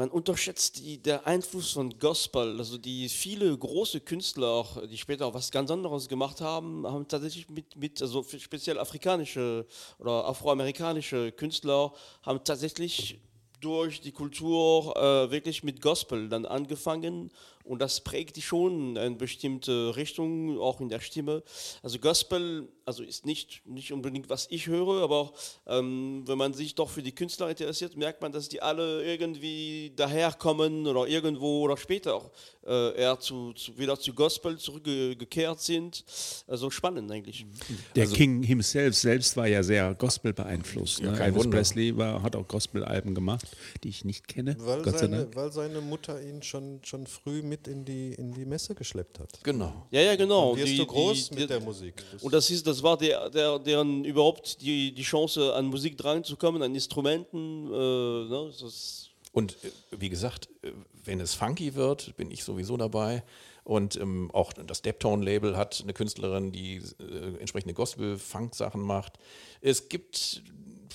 man 0.00 0.11
unterschätzt 0.11 0.78
die, 0.78 0.97
der 0.97 1.26
Einfluss 1.26 1.73
von 1.73 1.99
Gospel, 1.99 2.57
also 2.57 2.78
die 2.78 3.11
viele 3.11 3.54
große 3.54 4.00
Künstler, 4.00 4.47
auch, 4.47 4.87
die 4.87 4.97
später 4.97 5.26
auch 5.26 5.35
was 5.35 5.50
ganz 5.50 5.71
anderes 5.71 6.09
gemacht 6.09 6.40
haben, 6.40 6.87
haben 6.87 7.07
tatsächlich 7.07 7.50
mit, 7.50 7.76
mit 7.76 8.00
also 8.00 8.23
speziell 8.23 8.78
afrikanische 8.78 9.66
oder 9.99 10.25
afroamerikanische 10.25 11.33
Künstler, 11.33 11.92
haben 12.23 12.42
tatsächlich 12.42 13.21
durch 13.61 14.00
die 14.00 14.12
Kultur 14.12 14.97
äh, 14.97 15.30
wirklich 15.30 15.62
mit 15.62 15.83
Gospel 15.83 16.30
dann 16.30 16.47
angefangen 16.47 17.30
und 17.62 17.83
das 17.83 18.00
prägt 18.00 18.37
die 18.37 18.42
schon 18.42 18.97
in 18.97 19.19
bestimmte 19.19 19.95
Richtung, 19.97 20.59
auch 20.59 20.80
in 20.80 20.88
der 20.88 21.00
Stimme. 21.00 21.42
Also 21.83 21.99
Gospel, 21.99 22.69
also 22.90 23.04
ist 23.04 23.25
nicht, 23.25 23.62
nicht 23.66 23.92
unbedingt, 23.92 24.28
was 24.28 24.49
ich 24.50 24.66
höre, 24.66 25.00
aber 25.02 25.16
auch, 25.16 25.32
ähm, 25.68 26.25
wenn 26.26 26.37
man 26.37 26.54
sich 26.54 26.75
doch 26.75 26.90
für 26.90 27.02
die 27.02 27.12
Künstler 27.14 27.49
interessiert, 27.49 27.97
merkt 27.97 28.20
man, 28.20 28.32
dass 28.32 28.49
die 28.49 28.61
alle 28.61 29.04
irgendwie 29.04 29.92
daherkommen 29.94 30.87
oder 30.88 31.06
irgendwo 31.06 31.61
oder 31.62 31.76
später 31.76 32.14
auch 32.16 32.30
äh, 32.66 32.97
eher 32.99 33.18
zu, 33.20 33.52
zu, 33.52 33.78
wieder 33.78 33.97
zu 33.99 34.12
Gospel 34.12 34.59
zurückgekehrt 34.59 35.61
sind. 35.61 36.04
Also 36.47 36.68
spannend 36.70 37.11
eigentlich. 37.12 37.47
Der 37.94 38.06
King 38.06 38.42
himself 38.42 38.97
selbst 38.97 39.37
war 39.37 39.47
ja 39.47 39.62
sehr 39.62 39.94
Gospel 39.94 40.32
beeinflusst. 40.32 41.00
Ne? 41.02 41.12
kein 41.12 41.28
Elvis 41.32 41.44
Wunder. 41.44 41.56
Presley 41.59 41.97
war, 41.97 42.23
hat 42.23 42.35
auch 42.37 42.47
Gospel-Alben 42.49 43.14
gemacht, 43.14 43.47
die 43.85 43.88
ich 43.88 44.04
nicht 44.04 44.26
kenne. 44.28 44.56
Weil 44.59 44.82
Gott 44.82 44.94
sei 44.94 44.99
seine, 45.06 45.16
Dank. 45.18 45.37
weil 45.37 45.52
seine 45.52 45.80
Mutter 45.80 46.20
ihn 46.23 46.42
schon, 46.42 46.80
schon 46.85 47.06
früh 47.06 47.42
mit 47.42 47.68
in 47.68 47.85
die, 47.85 48.14
in 48.14 48.32
die 48.35 48.44
Messe 48.44 48.75
geschleppt 48.75 49.20
hat. 49.20 49.28
Genau. 49.44 49.87
Ja, 49.90 50.00
ja, 50.00 50.16
genau. 50.16 50.56
Wirst 50.56 50.68
Die- 50.73 50.76
du 50.76 50.87
groß 50.87 51.28
die- 51.28 51.35
mit 51.35 51.44
die- 51.44 51.47
der 51.49 51.61
Musik. 51.61 51.94
Das 52.12 52.23
Und 52.23 52.32
das, 52.35 52.50
ist, 52.50 52.66
das 52.66 52.79
war 52.82 52.96
der, 52.96 53.30
der, 53.30 53.58
deren 53.58 54.04
überhaupt 54.04 54.60
die, 54.60 54.92
die 54.92 55.02
Chance, 55.02 55.54
an 55.54 55.66
Musik 55.66 55.96
dranzukommen, 55.96 56.62
an 56.62 56.75
Instrumenten. 56.75 57.66
Äh, 57.66 58.28
ne, 58.28 58.52
das, 58.60 59.10
Und 59.32 59.52
äh, 59.64 59.70
wie 59.99 60.08
gesagt, 60.08 60.49
äh, 60.62 60.72
wenn 61.04 61.20
es 61.20 61.34
funky 61.34 61.75
wird, 61.75 62.16
bin 62.16 62.30
ich 62.30 62.44
sowieso 62.44 62.76
dabei. 62.76 63.22
Und 63.64 63.96
ähm, 63.96 64.30
auch 64.32 64.52
das 64.52 64.82
Deptone-Label 64.82 65.56
hat 65.56 65.80
eine 65.82 65.92
Künstlerin, 65.92 66.50
die 66.50 66.82
äh, 66.99 67.38
entsprechende 67.38 67.75
Gospel-Funk-Sachen 67.75 68.80
macht. 68.80 69.18
Es 69.60 69.88
gibt 69.88 70.42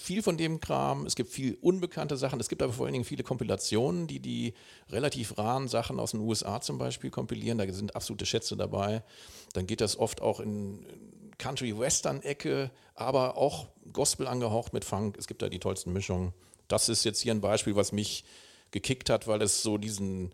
viel 0.05 0.21
von 0.21 0.37
dem 0.37 0.59
Kram, 0.59 1.05
es 1.05 1.15
gibt 1.15 1.31
viel 1.31 1.57
unbekannte 1.61 2.15
Sachen, 2.17 2.39
es 2.39 2.47
gibt 2.47 2.61
aber 2.61 2.73
vor 2.73 2.85
allen 2.85 2.93
Dingen 2.93 3.05
viele 3.05 3.23
Kompilationen, 3.23 4.07
die 4.07 4.19
die 4.19 4.53
relativ 4.91 5.37
raren 5.37 5.67
Sachen 5.67 5.99
aus 5.99 6.11
den 6.11 6.19
USA 6.19 6.61
zum 6.61 6.77
Beispiel 6.77 7.09
kompilieren. 7.09 7.57
Da 7.57 7.71
sind 7.71 7.95
absolute 7.95 8.25
Schätze 8.25 8.55
dabei. 8.55 9.03
Dann 9.53 9.65
geht 9.65 9.81
das 9.81 9.97
oft 9.97 10.21
auch 10.21 10.39
in 10.39 10.85
Country-Western-Ecke, 11.37 12.71
aber 12.95 13.37
auch 13.37 13.67
Gospel 13.91 14.27
angehaucht 14.27 14.73
mit 14.73 14.85
Funk. 14.85 15.17
Es 15.17 15.27
gibt 15.27 15.41
da 15.41 15.49
die 15.49 15.59
tollsten 15.59 15.93
Mischungen. 15.93 16.33
Das 16.67 16.89
ist 16.89 17.03
jetzt 17.05 17.21
hier 17.21 17.33
ein 17.33 17.41
Beispiel, 17.41 17.75
was 17.75 17.91
mich 17.91 18.23
gekickt 18.71 19.09
hat, 19.09 19.27
weil 19.27 19.41
es 19.41 19.61
so 19.61 19.77
diesen, 19.77 20.33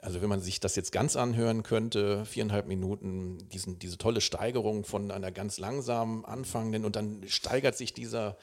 also 0.00 0.20
wenn 0.20 0.28
man 0.28 0.40
sich 0.40 0.60
das 0.60 0.76
jetzt 0.76 0.92
ganz 0.92 1.16
anhören 1.16 1.62
könnte, 1.62 2.24
viereinhalb 2.24 2.66
Minuten, 2.66 3.48
diesen, 3.50 3.78
diese 3.78 3.98
tolle 3.98 4.20
Steigerung 4.20 4.84
von 4.84 5.10
einer 5.10 5.32
ganz 5.32 5.58
langsamen 5.58 6.24
anfangenden 6.24 6.84
und 6.84 6.96
dann 6.96 7.22
steigert 7.26 7.76
sich 7.76 7.94
dieser 7.94 8.36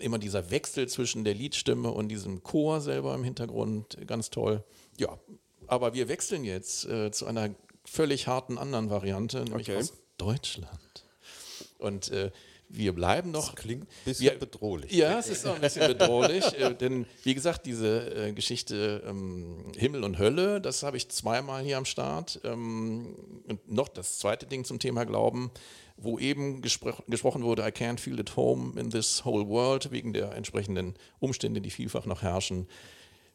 immer 0.00 0.18
dieser 0.18 0.50
Wechsel 0.50 0.86
zwischen 0.86 1.24
der 1.24 1.32
Liedstimme 1.32 1.90
und 1.90 2.08
diesem 2.08 2.42
Chor 2.42 2.82
selber 2.82 3.14
im 3.14 3.24
Hintergrund, 3.24 3.96
ganz 4.06 4.28
toll. 4.28 4.62
Ja, 4.98 5.18
aber 5.66 5.94
wir 5.94 6.08
wechseln 6.08 6.44
jetzt 6.44 6.84
äh, 6.84 7.10
zu 7.10 7.24
einer 7.24 7.54
völlig 7.86 8.26
harten 8.26 8.58
anderen 8.58 8.90
Variante, 8.90 9.42
nämlich 9.44 9.70
Okay. 9.70 9.78
aus 9.78 9.94
Deutschland. 10.18 11.04
Und 11.78 12.10
äh, 12.10 12.30
wir 12.72 12.94
bleiben 12.94 13.30
noch. 13.30 13.54
Klingt 13.54 13.84
ein 13.84 14.04
bisschen 14.04 14.32
wir, 14.32 14.38
bedrohlich. 14.38 14.92
Ja, 14.92 15.18
es 15.18 15.28
ist 15.28 15.46
auch 15.46 15.54
ein 15.54 15.60
bisschen 15.60 15.86
bedrohlich, 15.86 16.44
äh, 16.58 16.74
denn 16.74 17.06
wie 17.22 17.34
gesagt, 17.34 17.66
diese 17.66 18.28
äh, 18.28 18.32
Geschichte 18.32 19.02
ähm, 19.06 19.72
Himmel 19.76 20.04
und 20.04 20.18
Hölle, 20.18 20.60
das 20.60 20.82
habe 20.82 20.96
ich 20.96 21.08
zweimal 21.10 21.62
hier 21.62 21.76
am 21.76 21.84
Start. 21.84 22.40
Ähm, 22.44 23.14
und 23.46 23.70
noch 23.70 23.88
das 23.88 24.18
zweite 24.18 24.46
Ding 24.46 24.64
zum 24.64 24.78
Thema 24.78 25.04
Glauben, 25.04 25.50
wo 25.98 26.18
eben 26.18 26.62
gespro 26.62 26.94
gesprochen 27.08 27.42
wurde, 27.42 27.62
I 27.62 27.70
can't 27.70 28.00
feel 28.00 28.18
at 28.18 28.36
home 28.36 28.80
in 28.80 28.90
this 28.90 29.24
whole 29.24 29.46
world, 29.46 29.90
wegen 29.90 30.12
der 30.12 30.32
entsprechenden 30.32 30.94
Umstände, 31.20 31.60
die 31.60 31.70
vielfach 31.70 32.06
noch 32.06 32.22
herrschen. 32.22 32.66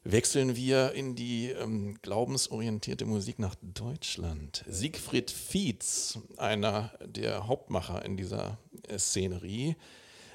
Wechseln 0.03 0.55
wir 0.55 0.93
in 0.93 1.15
die 1.15 1.49
ähm, 1.49 1.97
glaubensorientierte 2.01 3.05
Musik 3.05 3.39
nach 3.39 3.55
Deutschland. 3.61 4.63
Siegfried 4.67 5.31
Fietz, 5.31 6.19
einer 6.37 6.91
der 7.05 7.47
Hauptmacher 7.47 8.05
in 8.05 8.15
dieser 8.15 8.57
äh, 8.87 8.97
Szenerie, 8.97 9.75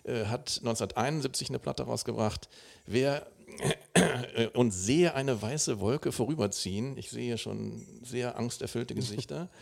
äh, 0.04 0.26
hat 0.26 0.58
1971 0.58 1.48
eine 1.48 1.58
Platte 1.58 1.84
rausgebracht. 1.84 2.48
Wer 2.86 3.26
äh, 4.34 4.48
und 4.48 4.72
sehe 4.72 5.14
eine 5.14 5.40
weiße 5.40 5.80
Wolke 5.80 6.12
vorüberziehen. 6.12 6.96
Ich 6.96 7.10
sehe 7.10 7.38
schon 7.38 7.86
sehr 8.02 8.36
angsterfüllte 8.38 8.94
Gesichter. 8.94 9.48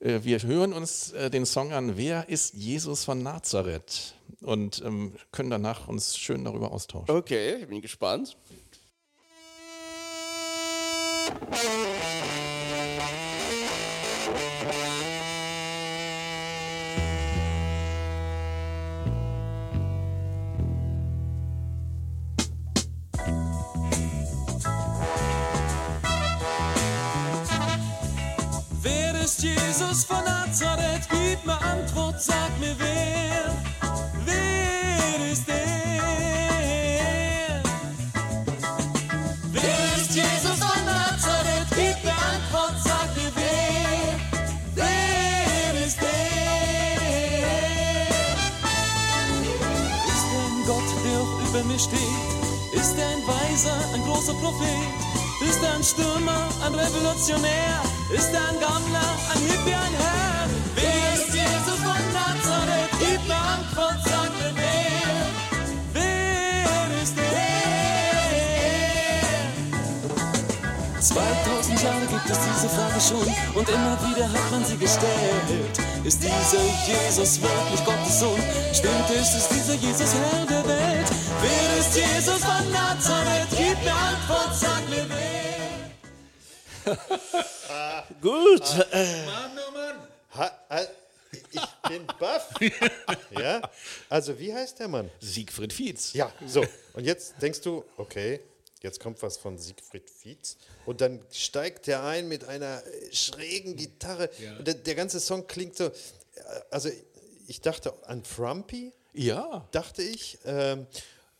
Äh, 0.00 0.24
Wir 0.24 0.42
hören 0.42 0.72
uns 0.72 1.12
äh, 1.12 1.30
den 1.30 1.46
Song 1.46 1.72
an, 1.72 1.96
Wer 1.96 2.28
ist 2.28 2.54
Jesus 2.54 3.04
von 3.04 3.22
Nazareth? 3.22 4.14
Und 4.40 4.82
ähm, 4.84 5.14
können 5.30 5.50
danach 5.50 5.86
uns 5.86 6.16
schön 6.18 6.44
darüber 6.44 6.72
austauschen. 6.72 7.14
Okay, 7.14 7.58
ich 7.60 7.68
bin 7.68 7.80
gespannt. 7.80 8.36
Wer 28.82 29.14
ist 29.22 29.42
Jesus 29.42 30.04
von 30.04 30.24
Nazareth? 30.24 31.08
Gib 31.10 31.44
mir 31.46 31.60
Antwort, 31.60 32.20
sag 32.20 32.50
mir 32.60 32.76
wer. 32.78 33.54
Wer 34.24 35.32
ist 35.32 35.48
er? 35.48 35.83
Großer 54.14 54.34
Prophet? 54.34 54.68
Ist 55.40 55.62
ein 55.64 55.82
Stürmer, 55.82 56.48
ein 56.64 56.74
Revolutionär? 56.74 57.82
Ist 58.12 58.28
ein 58.28 58.60
Gammler, 58.60 59.10
ein 59.32 59.40
Hippie, 59.42 59.74
ein 59.74 59.94
Herr? 59.98 60.48
Wer 60.76 61.14
ist 61.14 61.34
Jesus 61.34 61.78
von 61.82 62.02
Nazareth? 62.14 62.90
Gib 63.00 63.26
mir 63.26 63.34
Antwort, 63.34 63.98
sag 64.04 64.30
mir 64.38 64.52
wer. 64.54 65.16
Wer 65.92 67.02
ist 67.02 67.16
er? 67.18 67.24
2000 71.00 71.82
Jahre 71.82 72.06
gibt 72.06 72.30
es 72.30 72.38
diese 72.38 72.68
Frage 72.68 73.00
schon 73.00 73.28
und 73.54 73.68
immer 73.68 73.98
wieder 74.08 74.26
hat 74.30 74.50
man 74.50 74.64
sie 74.64 74.76
gestellt. 74.76 75.78
Ist 76.04 76.22
dieser 76.22 76.64
Jesus 76.86 77.40
wirklich 77.42 77.84
Gottes 77.84 78.20
Sohn? 78.20 78.40
Stimmt 78.72 79.10
es, 79.10 79.34
ist 79.34 79.48
dieser 79.50 79.74
Jesus 79.74 80.14
Herr 80.14 80.46
der 80.46 80.64
Welt? 80.66 81.23
Wer 81.46 81.78
ist 81.78 81.94
Jesus 81.94 82.42
von 82.42 82.70
Nazareth? 82.72 83.48
Gib 83.50 83.82
mir 83.84 83.94
Antwort, 83.94 84.54
sag 84.54 84.88
mir 84.88 85.06
wer. 85.10 85.24
Gut. 88.22 88.62
Ha, 90.34 90.50
ha, 90.70 90.80
ich 91.52 91.60
bin 91.88 92.06
baff. 92.18 92.48
ja? 93.30 93.60
Also, 94.08 94.38
wie 94.38 94.54
heißt 94.54 94.78
der 94.78 94.88
Mann? 94.88 95.10
Siegfried 95.20 95.72
Fietz. 95.72 96.12
Ja, 96.14 96.32
so. 96.46 96.64
Und 96.94 97.04
jetzt 97.04 97.34
denkst 97.42 97.60
du, 97.60 97.84
okay, 97.98 98.40
jetzt 98.82 98.98
kommt 99.00 99.20
was 99.22 99.36
von 99.36 99.58
Siegfried 99.58 100.08
Fietz. 100.08 100.56
Und 100.86 101.00
dann 101.02 101.20
steigt 101.30 101.86
der 101.88 102.02
ein 102.04 102.26
mit 102.28 102.44
einer 102.44 102.82
äh, 102.86 103.12
schrägen 103.14 103.76
Gitarre. 103.76 104.30
Und 104.58 104.66
der, 104.66 104.74
der 104.74 104.94
ganze 104.94 105.20
Song 105.20 105.46
klingt 105.46 105.76
so. 105.76 105.84
äh, 105.86 105.92
Also, 106.70 106.88
ich 107.46 107.60
dachte 107.60 107.92
an 108.06 108.24
Frumpy, 108.24 108.92
Ja. 109.12 109.68
dachte 109.72 110.02
ich. 110.02 110.38
Ähm, 110.46 110.86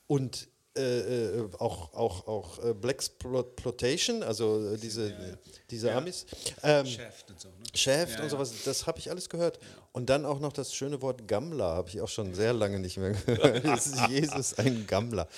und 0.07 0.49
äh, 0.77 0.81
äh, 0.81 1.49
auch, 1.61 1.95
auch, 1.95 2.27
auch 2.27 2.65
äh, 2.65 2.75
Black 2.75 2.97
Exploitation, 2.97 4.25
also 4.25 4.73
äh, 4.73 4.77
diese, 4.77 5.39
diese 5.71 5.93
Amis. 5.93 6.27
Ähm, 6.65 6.85
Chef 6.85 7.25
und 7.29 7.41
so. 7.41 7.49
Ne? 7.49 7.55
Chef 7.75 8.21
und 8.21 8.29
sowas, 8.29 8.53
das 8.65 8.85
habe 8.87 8.99
ich 8.99 9.09
alles 9.09 9.29
gehört. 9.29 9.61
Und 9.93 10.11
dann 10.11 10.25
auch 10.25 10.41
noch 10.41 10.53
das 10.53 10.75
schöne 10.75 11.01
Wort 11.01 11.29
Gammler, 11.29 11.67
habe 11.77 11.91
ich 11.91 12.01
auch 12.01 12.09
schon 12.09 12.35
sehr 12.35 12.53
lange 12.53 12.81
nicht 12.81 12.97
mehr 12.97 13.13
gehört. 13.27 13.65
Jesus 14.11 14.55
ein 14.59 14.85
Gammler. 14.89 15.29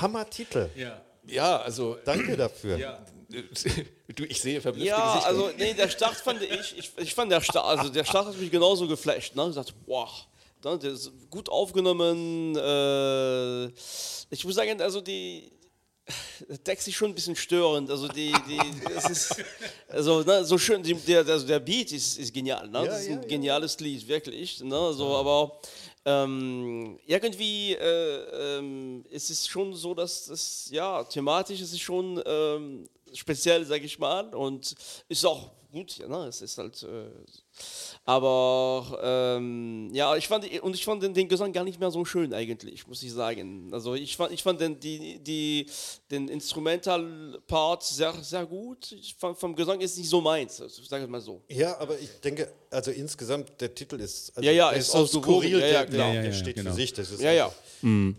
Hammer-Titel. 0.00 0.70
Ja. 0.74 1.02
Ja, 1.26 1.60
also 1.60 1.98
Danke 2.04 2.36
dafür. 2.36 2.98
du, 4.14 4.24
ich 4.24 4.40
sehe 4.40 4.60
verblüffte 4.60 4.88
Ja, 4.88 5.12
Gesichter. 5.14 5.28
also 5.28 5.50
nee, 5.56 5.74
der 5.74 5.88
Start 5.88 6.16
fand 6.16 6.42
ich, 6.42 6.78
ich, 6.78 6.92
ich 6.96 7.14
fand 7.14 7.30
der 7.30 7.40
Start, 7.40 7.78
also 7.78 7.90
der 7.90 8.04
Start 8.04 8.26
hat 8.26 8.36
mich 8.38 8.50
genauso 8.50 8.88
geflasht, 8.88 9.34
ne? 9.36 9.46
Ich 9.48 9.54
dachte, 9.54 9.72
boah, 9.86 10.10
ne, 10.64 10.78
der 10.78 10.92
ist 10.92 11.10
gut 11.30 11.48
aufgenommen. 11.48 12.56
Äh, 12.56 13.66
ich 14.30 14.44
muss 14.44 14.54
sagen, 14.54 14.80
also 14.80 15.00
die 15.00 15.50
der 16.48 16.62
Text 16.62 16.88
ist 16.88 16.94
schon 16.94 17.10
ein 17.10 17.14
bisschen 17.14 17.36
störend. 17.36 17.90
Also 17.90 18.08
die, 18.08 18.32
die, 18.48 18.60
es 18.96 19.08
ist, 19.08 19.36
also 19.88 20.22
ne, 20.22 20.44
so 20.44 20.58
schön, 20.58 20.82
die, 20.82 20.94
der, 20.94 21.26
also 21.26 21.46
der 21.46 21.60
Beat 21.60 21.92
ist, 21.92 22.18
ist 22.18 22.32
genial, 22.32 22.68
ne? 22.68 22.78
Ja, 22.78 22.84
das 22.86 23.02
ist 23.02 23.08
ein 23.08 23.14
ja, 23.14 23.22
ja. 23.22 23.28
geniales 23.28 23.78
Lied, 23.80 24.06
wirklich, 24.08 24.60
ne? 24.60 24.92
So, 24.92 25.16
aber 25.16 25.60
ähm, 26.04 26.98
irgendwie 27.06 27.74
äh, 27.74 28.58
ähm, 28.58 29.04
es 29.10 29.30
ist 29.30 29.48
schon 29.48 29.74
so, 29.74 29.94
dass 29.94 30.26
das 30.26 30.68
ja 30.70 31.04
thematisch 31.04 31.60
ist 31.60 31.72
es 31.72 31.80
schon 31.80 32.20
ähm, 32.26 32.88
speziell, 33.14 33.64
sage 33.66 33.84
ich 33.84 33.98
mal, 33.98 34.34
und 34.34 34.74
ist 35.08 35.24
auch 35.26 35.50
gut, 35.72 35.96
ja, 35.98 36.06
ne? 36.06 36.26
Es 36.28 36.42
ist 36.42 36.58
halt, 36.58 36.82
äh, 36.82 37.06
aber 38.04 38.98
ähm, 39.02 39.88
ja, 39.92 40.16
ich 40.16 40.26
fand 40.28 40.44
und 40.62 40.74
ich 40.74 40.84
fand 40.84 41.02
den, 41.02 41.14
den 41.14 41.28
Gesang 41.28 41.52
gar 41.52 41.64
nicht 41.64 41.78
mehr 41.80 41.90
so 41.90 42.04
schön 42.04 42.34
eigentlich, 42.34 42.86
muss 42.86 43.02
ich 43.02 43.12
sagen. 43.12 43.70
Also 43.72 43.94
ich 43.94 44.16
fand, 44.16 44.32
ich 44.32 44.42
fand 44.42 44.60
den, 44.60 44.78
die, 44.80 45.18
die, 45.20 45.66
den 46.10 46.28
Instrumental-Part 46.28 47.82
sehr, 47.84 48.12
sehr 48.22 48.44
gut. 48.46 48.92
Ich 48.92 49.14
fand, 49.18 49.38
vom 49.38 49.54
Gesang 49.54 49.80
ist 49.80 49.96
nicht 49.98 50.08
so 50.08 50.20
meins, 50.20 50.60
also 50.60 50.82
ich 50.82 50.88
sage 50.88 51.04
es 51.04 51.10
mal 51.10 51.20
so. 51.20 51.42
Ja, 51.48 51.78
aber 51.78 51.98
ich 51.98 52.08
denke, 52.22 52.52
also 52.70 52.90
insgesamt, 52.90 53.60
der 53.60 53.74
Titel 53.74 54.00
ist. 54.00 54.30
Also 54.36 54.46
Ja, 54.46 54.52
ja, 54.52 54.70
der 54.70 54.78
ist 54.80 54.94
auch 54.94 55.06
skurril, 55.06 55.58
Ja, 55.60 55.66
ja, 55.66 55.66
der, 55.66 55.86
klar. 55.86 56.06
der, 56.12 56.14
Ja, 56.14 56.22
der 56.22 56.32
steht 56.32 56.56
genau. 56.56 56.70
für 56.70 56.76
sich. 56.76 56.92
Das 56.92 57.10
ist 57.10 57.20
Ja, 57.20 57.32
ja. 57.32 57.52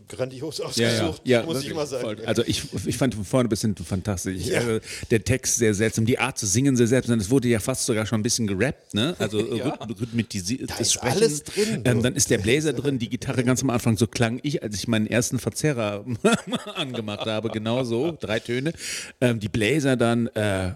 grandios 0.08 0.58
Ja, 0.60 0.66
ausgesucht, 0.66 1.22
ja, 1.26 1.40
ja, 1.40 1.46
muss 1.46 1.64
ich 1.64 1.74
mal 1.74 1.88
sagen. 1.88 2.26
Also 2.26 2.44
ich, 2.46 2.64
ich 2.86 2.98
fand 2.98 3.16
von 3.16 3.26
vorne 3.26 3.50
bis 3.50 3.62
hinten 3.62 3.84
fantastisch. 3.84 4.52
Also 4.52 4.80
der 5.12 5.24
Text 5.24 5.58
sehr 5.58 5.74
seltsam, 5.74 6.06
die 6.06 6.20
Art 6.20 6.38
zu 6.38 6.46
singen 6.46 6.76
sehr 6.76 6.88
seltsam. 6.88 7.20
Es 7.20 7.30
wurde 7.30 7.48
ja 7.48 7.60
fast 7.60 7.86
sogar 7.86 8.06
schon 8.06 8.20
ein 8.20 8.24
bisschen 8.24 8.48
gerappt, 8.48 8.94
ne? 8.94 9.16
Also 9.20 9.40
ja. 9.56 9.76
rhythmisi- 9.76 10.66
das 10.66 10.80
ist 10.80 10.94
Sprechen. 10.94 11.18
alles 11.18 11.44
drin. 11.44 11.82
Ähm, 11.86 12.02
dann 12.04 12.16
ist 12.16 12.30
der 12.30 12.38
Bläser 12.40 12.74
drin, 12.74 13.00
die 13.00 13.10
Gitarre 13.10 13.44
ganz 13.44 13.62
am 13.64 13.70
Anfang. 13.70 13.98
So 13.98 14.08
klang 14.08 14.40
ich, 14.44 14.64
als 14.64 14.76
ich 14.76 14.88
meinen 14.88 15.08
ersten 15.08 15.40
Verzerrer 15.40 16.06
angemacht 16.76 17.26
habe. 17.26 17.50
Genau 17.50 17.84
so, 17.84 18.18
drei 18.20 18.40
Töne. 18.40 18.74
Ähm, 19.22 19.40
die 19.40 19.50
Bläser 19.50 19.96
dann, 19.96 20.28
äh, 20.28 20.72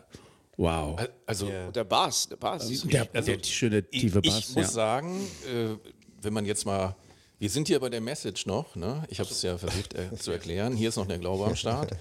wow. 0.57 0.99
also 1.25 1.47
Und 1.47 1.75
der 1.75 1.83
Bass, 1.83 2.27
der 2.29 2.35
Bass. 2.37 2.67
Der, 2.83 3.05
der 3.05 3.43
schöne 3.43 3.83
tiefe 3.83 4.19
ich, 4.23 4.31
Bass. 4.31 4.39
ich 4.49 4.55
muss 4.55 4.65
ja. 4.65 4.71
sagen, 4.71 5.15
äh, 5.45 5.75
wenn 6.21 6.33
man 6.33 6.45
jetzt 6.45 6.65
mal, 6.65 6.95
wir 7.39 7.49
sind 7.49 7.67
hier 7.67 7.79
bei 7.79 7.89
der 7.89 8.01
Message 8.01 8.47
noch, 8.47 8.75
ne? 8.75 9.03
ich 9.09 9.19
habe 9.19 9.29
es 9.29 9.41
ja 9.43 9.57
versucht 9.57 9.93
äh, 9.93 10.15
zu 10.15 10.31
erklären, 10.31 10.75
hier 10.75 10.89
ist 10.89 10.95
noch 10.95 11.05
der 11.05 11.19
Glaube 11.19 11.45
am 11.45 11.55
Start. 11.55 11.95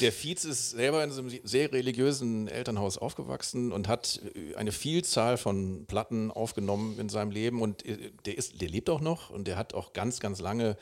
Der 0.00 0.12
Fietz 0.12 0.44
ist 0.44 0.70
selber 0.70 1.02
in 1.02 1.10
einem 1.10 1.30
sehr 1.44 1.72
religiösen 1.72 2.46
Elternhaus 2.46 2.98
aufgewachsen 2.98 3.72
und 3.72 3.88
hat 3.88 4.20
äh, 4.34 4.54
eine 4.56 4.72
Vielzahl 4.72 5.38
von 5.38 5.86
Platten 5.86 6.30
aufgenommen 6.30 6.98
in 6.98 7.08
seinem 7.08 7.30
Leben 7.30 7.62
und 7.62 7.86
äh, 7.86 8.10
der, 8.26 8.36
ist, 8.36 8.60
der 8.60 8.68
lebt 8.68 8.90
auch 8.90 9.00
noch 9.00 9.30
und 9.30 9.46
der 9.46 9.56
hat 9.56 9.72
auch 9.72 9.94
ganz, 9.94 10.20
ganz 10.20 10.40
lange 10.40 10.76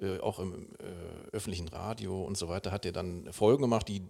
äh, 0.00 0.18
auch 0.18 0.40
im 0.40 0.72
äh, 0.78 1.36
öffentlichen 1.36 1.68
Radio 1.68 2.22
und 2.24 2.36
so 2.36 2.48
weiter, 2.48 2.72
hat 2.72 2.84
er 2.84 2.92
dann 2.92 3.32
Folgen 3.32 3.62
gemacht, 3.62 3.86
die 3.86 4.02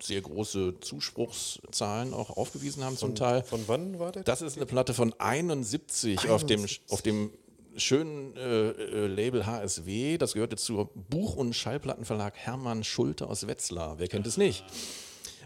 sehr 0.00 0.20
große 0.20 0.78
Zuspruchszahlen 0.80 2.14
auch 2.14 2.30
aufgewiesen 2.30 2.84
haben 2.84 2.96
zum 2.96 3.16
Teil. 3.16 3.42
Von 3.42 3.64
wann 3.66 3.98
war 3.98 4.12
der? 4.12 4.22
Das 4.22 4.42
ist 4.42 4.56
eine 4.56 4.66
Platte 4.66 4.94
von 4.94 5.12
71, 5.18 6.28
auf 6.28 6.46
dem, 6.46 6.64
auf 6.90 7.02
dem 7.02 7.32
schönen 7.76 8.36
äh, 8.36 8.70
äh, 8.70 9.06
Label 9.06 9.46
HSW. 9.46 10.18
Das 10.18 10.34
gehörte 10.34 10.56
zur 10.56 10.90
Buch- 10.94 11.36
und 11.36 11.54
Schallplattenverlag 11.54 12.36
Hermann 12.36 12.84
Schulte 12.84 13.28
aus 13.28 13.46
Wetzlar. 13.46 13.98
Wer 13.98 14.08
kennt 14.08 14.26
es 14.26 14.36
nicht? 14.36 14.64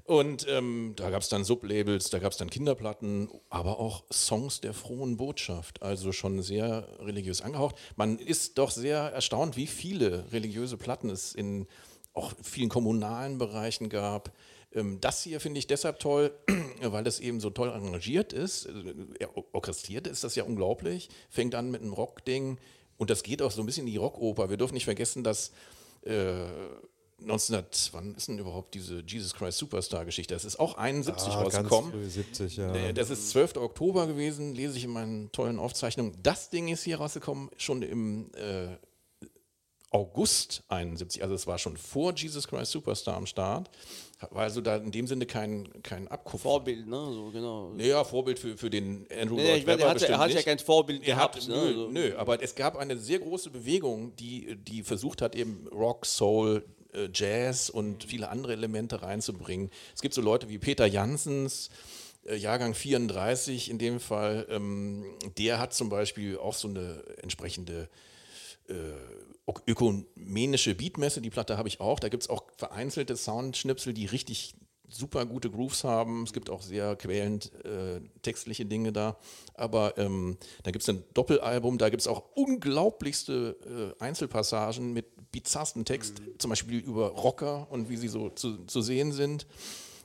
Und 0.05 0.47
ähm, 0.49 0.95
da 0.97 1.11
gab 1.11 1.23
es 1.23 1.29
dann 1.29 1.45
Sublabels, 1.45 2.11
da 2.11 2.19
gab 2.19 2.33
es 2.33 2.38
dann 2.38 2.50
Kinderplatten, 2.50 3.29
aber 3.50 3.79
auch 3.79 4.05
Songs 4.12 4.61
der 4.61 4.75
frohen 4.75 5.17
Botschaft, 5.17 5.83
also 5.83 6.11
schon 6.11 6.43
sehr 6.43 6.88
religiös 7.00 7.41
angehaucht. 7.41 7.76
Man 7.97 8.19
ist 8.19 8.59
doch 8.59 8.71
sehr 8.71 8.99
erstaunt, 8.99 9.57
wie 9.57 9.69
viele 9.69 10.31
religiöse 10.33 10.76
Platten 10.76 11.09
es 11.09 11.35
in 11.35 11.67
auch 12.14 12.33
vielen 12.43 12.69
kommunalen 12.69 13.38
Bereichen 13.38 13.88
gab. 13.88 14.33
Ähm, 14.75 15.00
das 15.00 15.23
hier 15.23 15.41
finde 15.41 15.59
ich 15.59 15.67
deshalb 15.67 15.99
toll, 15.99 16.33
weil 16.83 17.07
es 17.07 17.21
eben 17.21 17.41
so 17.41 17.50
toll 17.50 17.69
arrangiert 17.71 18.33
ist. 18.33 18.67
Äh, 18.67 19.26
orchestriert 19.52 20.07
ist 20.07 20.25
das 20.25 20.35
ja 20.35 20.45
unglaublich. 20.45 21.09
Fängt 21.31 21.55
an 21.55 21.71
mit 21.71 21.83
einem 21.83 21.93
Rockding 21.93 22.59
und 22.99 23.11
das 23.11 23.23
geht 23.23 23.43
auch 23.43 23.50
so 23.50 23.62
ein 23.62 23.67
bisschen 23.67 23.87
in 23.87 23.93
die 23.93 23.99
Rockoper. 23.99 24.50
Wir 24.50 24.57
dürfen 24.57 24.75
nicht 24.75 24.85
vergessen, 24.85 25.25
dass 25.25 25.52
äh, 26.05 26.45
1900, 27.21 27.91
wann 27.93 28.14
ist 28.14 28.29
denn 28.29 28.38
überhaupt 28.38 28.75
diese 28.75 29.00
Jesus 29.07 29.35
Christ 29.35 29.59
Superstar 29.59 30.05
Geschichte? 30.05 30.35
Das 30.35 30.45
ist 30.45 30.59
auch 30.59 30.75
71 30.76 31.33
Ah, 31.33 31.43
rausgekommen. 31.43 31.93
Ganz 31.93 32.05
früh, 32.05 32.11
70, 32.11 32.57
ja. 32.57 32.75
Äh, 32.75 32.93
Das 32.95 33.11
ist 33.11 33.31
12. 33.31 33.57
Oktober 33.59 34.07
gewesen, 34.09 34.55
lese 34.55 34.76
ich 34.76 34.85
in 34.85 34.91
meinen 34.91 35.31
tollen 35.31 35.59
Aufzeichnungen. 35.61 36.17
Das 36.23 36.50
Ding 36.50 36.69
ist 36.69 36.83
hier 36.83 36.99
rausgekommen, 36.99 37.50
schon 37.57 37.83
im 37.83 38.31
äh, 38.35 38.76
August 39.91 40.62
71, 40.69 41.23
also 41.23 41.35
es 41.35 41.47
war 41.47 41.59
schon 41.59 41.76
vor 41.76 42.14
Jesus 42.14 42.49
Christ 42.49 42.73
Superstar 42.73 43.14
am 43.17 43.26
Start. 43.26 43.71
War 44.31 44.43
also 44.45 44.61
da 44.61 44.76
in 44.76 44.93
dem 44.93 45.07
Sinne 45.07 45.26
kein, 45.26 45.69
kein 45.83 46.07
Abkupfer. 46.09 46.45
Vorbild, 46.45 46.87
ne? 46.87 46.97
So, 47.12 47.31
genau. 47.33 47.73
Naja, 47.75 48.05
Vorbild 48.05 48.38
für, 48.38 48.57
für 48.57 48.71
den 48.71 49.07
Andrew 49.21 49.37
Nee, 49.37 49.49
Lloyd 49.49 49.59
ich 49.61 49.67
Webber 49.67 49.83
er 49.85 49.91
hat, 49.91 50.00
ja- 50.00 50.09
er 50.09 50.19
hat 50.19 50.45
kein 50.45 50.59
Vorbild 50.59 51.07
Er 51.07 51.17
hat, 51.17 51.33
gehabt. 51.35 51.49
ne? 51.49 51.55
nö, 51.57 51.67
Also, 51.69 51.88
nö, 51.91 52.17
aber 52.17 52.43
es 52.43 52.55
gab 52.55 52.76
eine 52.76 52.97
sehr 52.97 53.19
große 53.19 53.50
Bewegung, 53.50 54.14
die, 54.17 54.57
die 54.57 54.83
versucht 54.83 55.23
hat, 55.23 55.35
eben 55.35 55.67
Rock, 55.69 56.07
Soul, 56.07 56.64
äh, 56.95 57.09
Jazz 57.12 57.69
und 57.71 58.05
viele 58.05 58.29
andere 58.29 58.52
Elemente 58.52 59.02
reinzubringen. 59.02 59.71
Es 59.95 60.02
gibt 60.02 60.14
so 60.14 60.21
Leute 60.21 60.49
wie 60.49 60.59
Peter 60.59 60.87
Janssens, 60.87 61.71
äh, 62.25 62.37
Jahrgang 62.37 62.75
34 62.75 63.71
in 63.71 63.79
dem 63.79 63.99
Fall, 63.99 64.47
ähm, 64.50 65.05
der 65.38 65.59
hat 65.59 65.75
zum 65.75 65.88
Beispiel 65.88 66.38
auch 66.38 66.55
so 66.55 66.69
eine 66.69 67.02
entsprechende 67.23 67.88
ökumenische 69.66 70.75
Beatmesse, 70.75 71.21
die 71.21 71.31
Platte 71.31 71.59
habe 71.59 71.69
ich 71.69 71.81
auch. 71.81 72.00
Da 72.00 72.09
gibt 72.09 72.25
es 72.25 72.31
auch 72.31 72.45
vereinzelte 72.57 73.16
Soundschnipsel, 73.16 73.92
die 73.92 74.07
richtig 74.07 74.54
super 74.88 75.25
gute 75.26 75.50
Grooves 75.50 75.85
haben. 75.85 76.25
Es 76.25 76.33
gibt 76.33 76.50
auch 76.50 76.62
sehr 76.62 76.97
quälend 76.97 77.52
äh, 77.64 78.00
textliche 78.23 78.66
Dinge 78.66 78.92
da. 78.92 79.17
Aber 79.54 79.97
ähm, 79.99 80.36
da 80.63 80.71
gibt 80.71 80.82
es 80.82 80.89
ein 80.89 81.02
Doppelalbum, 81.15 81.78
da 81.78 81.89
gibt 81.89 82.02
es 82.02 82.06
auch 82.06 82.25
unglaublichste 82.34 83.95
äh, 83.99 84.02
Einzelpassagen 84.02 84.93
mit 84.93 85.06
bizarrsten 85.32 85.84
Text, 85.84 86.21
zum 86.39 86.50
Beispiel 86.50 86.78
über 86.78 87.08
Rocker 87.08 87.67
und 87.71 87.89
wie 87.89 87.97
sie 87.97 88.08
so 88.08 88.28
zu, 88.28 88.65
zu 88.67 88.82
sehen 88.82 89.13
sind 89.13 89.47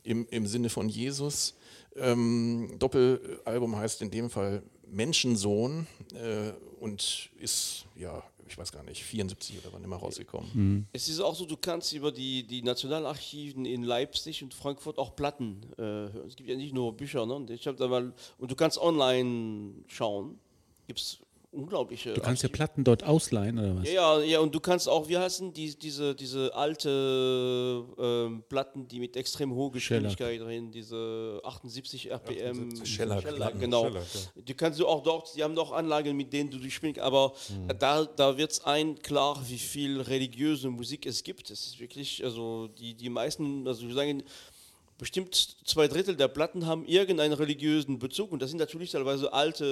im, 0.04 0.26
im 0.30 0.48
Sinne 0.48 0.70
von 0.70 0.88
Jesus. 0.88 1.56
Ähm, 1.96 2.76
Doppelalbum 2.80 3.76
heißt 3.76 4.02
in 4.02 4.12
dem 4.12 4.30
Fall 4.30 4.64
Menschensohn 4.90 5.86
äh, 6.14 6.54
und 6.80 7.30
ist, 7.40 7.86
ja, 7.96 8.24
ich 8.50 8.58
weiß 8.58 8.72
gar 8.72 8.84
nicht, 8.84 9.04
74 9.04 9.60
oder 9.60 9.74
wann 9.74 9.84
immer 9.84 9.98
rausgekommen. 9.98 10.88
Es 10.94 11.08
ist 11.08 11.20
auch 11.20 11.36
so, 11.36 11.46
du 11.46 11.58
kannst 11.58 11.94
über 11.94 12.12
die, 12.12 12.44
die 12.44 12.62
Nationalarchiven 12.62 13.66
in 13.66 13.84
Leipzig 13.84 14.44
und 14.44 14.54
Frankfurt 14.54 14.98
auch 14.98 15.16
Platten 15.16 15.62
äh, 15.78 15.82
hören. 15.82 16.28
Es 16.28 16.36
gibt 16.36 16.50
ja 16.50 16.56
nicht 16.56 16.74
nur 16.74 16.96
Bücher, 16.96 17.26
ne? 17.26 17.34
Und 17.36 17.50
Ich 17.50 17.64
da 17.64 17.88
mal, 17.88 18.14
und 18.38 18.52
du 18.52 18.56
kannst 18.56 18.78
online 18.78 19.74
schauen. 19.88 20.40
Gibt 20.88 21.00
es 21.00 21.20
unglaubliche. 21.52 22.14
Du 22.14 22.22
kannst 22.22 22.44
ja. 22.44 22.50
Platten 22.50 22.84
dort 22.84 23.04
ausleihen 23.04 23.58
oder 23.58 23.78
was? 23.78 23.92
Ja, 23.92 24.20
ja, 24.20 24.24
ja, 24.24 24.40
und 24.40 24.54
du 24.54 24.60
kannst 24.60 24.88
auch, 24.90 25.08
wie 25.08 25.18
heißen 25.18 25.54
die, 25.54 25.78
diese, 25.78 26.14
diese 26.16 26.54
alte 26.54 27.86
ähm, 27.98 28.44
Platten, 28.50 28.88
die 28.88 29.00
mit 29.00 29.16
extrem 29.16 29.54
hoher 29.54 29.72
Geschwindigkeit 29.72 30.40
drin, 30.42 30.72
diese 30.72 31.40
78 31.44 32.12
RPM. 32.12 32.52
78 32.70 32.96
Shellac-Platten. 32.96 33.60
genau. 33.60 33.86
Shellac, 33.86 34.06
Die 34.36 34.54
kannst 34.54 34.80
du 34.80 34.88
auch 34.88 35.04
dort, 35.04 35.36
die 35.36 35.44
haben 35.44 35.56
doch 35.56 35.72
Anlagen, 35.72 36.16
mit 36.16 36.32
denen 36.34 36.50
du 36.50 36.58
die 36.58 36.72
spielen 36.72 36.98
aber 37.00 37.34
Hm. 37.48 37.78
da, 37.80 38.06
da 38.06 38.38
wird 38.38 38.52
es 38.52 38.64
ein 38.66 38.98
klar, 39.00 39.42
wie 39.48 39.58
viel 39.60 40.02
religiöse 40.02 40.70
Musik 40.70 41.06
es 41.06 41.24
gibt. 41.24 41.50
Es 41.50 41.68
ist 41.68 41.80
wirklich, 41.80 42.24
also 42.24 42.68
die, 42.68 42.94
die 42.94 43.10
meisten, 43.10 43.68
also 43.68 43.88
wir 43.88 43.94
sagen, 43.94 44.24
bestimmt 44.98 45.36
zwei 45.64 45.88
Drittel 45.88 46.16
der 46.16 46.28
Platten 46.28 46.66
haben 46.66 46.86
irgendeinen 46.86 47.34
religiösen 47.34 48.00
Bezug 48.00 48.32
und 48.32 48.42
das 48.42 48.50
sind 48.50 48.58
natürlich 48.60 48.92
teilweise 48.92 49.32
alte, 49.32 49.66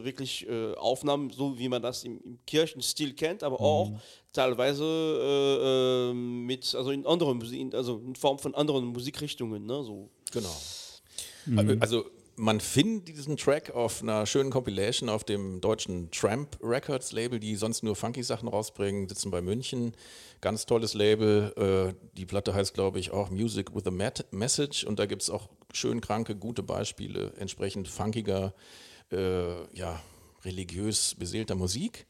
äh, 0.00 0.04
wirklich 0.04 0.48
äh, 0.48 0.74
Aufnahmen, 0.74 1.30
so 1.30 1.58
wie 1.58 1.68
man 1.68 1.82
das 1.82 2.04
im, 2.04 2.20
im 2.22 2.38
Kirchenstil 2.46 3.14
kennt, 3.14 3.42
aber 3.42 3.60
auch 3.60 3.90
teilweise 4.32 4.84
äh, 4.84 6.10
äh, 6.10 6.14
mit, 6.14 6.72
also 6.74 6.90
in 6.92 7.04
anderen 7.04 7.38
Musik, 7.38 7.58
in- 7.60 7.74
also 7.74 7.98
in 8.06 8.14
Form 8.14 8.38
von 8.38 8.54
anderen 8.54 8.86
Musikrichtungen, 8.86 9.66
ne, 9.66 9.82
so. 9.82 10.08
Genau. 10.32 10.54
Also 11.80 12.04
man 12.40 12.58
findet 12.58 13.08
diesen 13.08 13.36
Track 13.36 13.70
auf 13.70 14.02
einer 14.02 14.24
schönen 14.24 14.50
Compilation 14.50 15.10
auf 15.10 15.24
dem 15.24 15.60
deutschen 15.60 16.10
Tramp 16.10 16.58
Records 16.62 17.12
Label, 17.12 17.38
die 17.38 17.54
sonst 17.54 17.82
nur 17.82 17.94
funky 17.94 18.22
Sachen 18.22 18.48
rausbringen, 18.48 19.08
sitzen 19.08 19.30
bei 19.30 19.42
München. 19.42 19.92
Ganz 20.40 20.64
tolles 20.64 20.94
Label. 20.94 21.52
Äh, 21.56 21.94
die 22.16 22.24
Platte 22.24 22.54
heißt, 22.54 22.72
glaube 22.72 22.98
ich, 22.98 23.10
auch 23.10 23.30
Music 23.30 23.74
with 23.74 23.86
a 23.86 24.14
Message 24.30 24.84
und 24.84 24.98
da 24.98 25.04
gibt 25.04 25.20
es 25.22 25.28
auch 25.28 25.50
schön 25.72 26.00
kranke, 26.00 26.34
gute 26.34 26.62
Beispiele, 26.62 27.34
entsprechend 27.36 27.88
funkiger, 27.88 28.54
äh, 29.12 29.76
ja, 29.76 30.00
religiös 30.42 31.14
beseelter 31.16 31.54
Musik. 31.54 32.06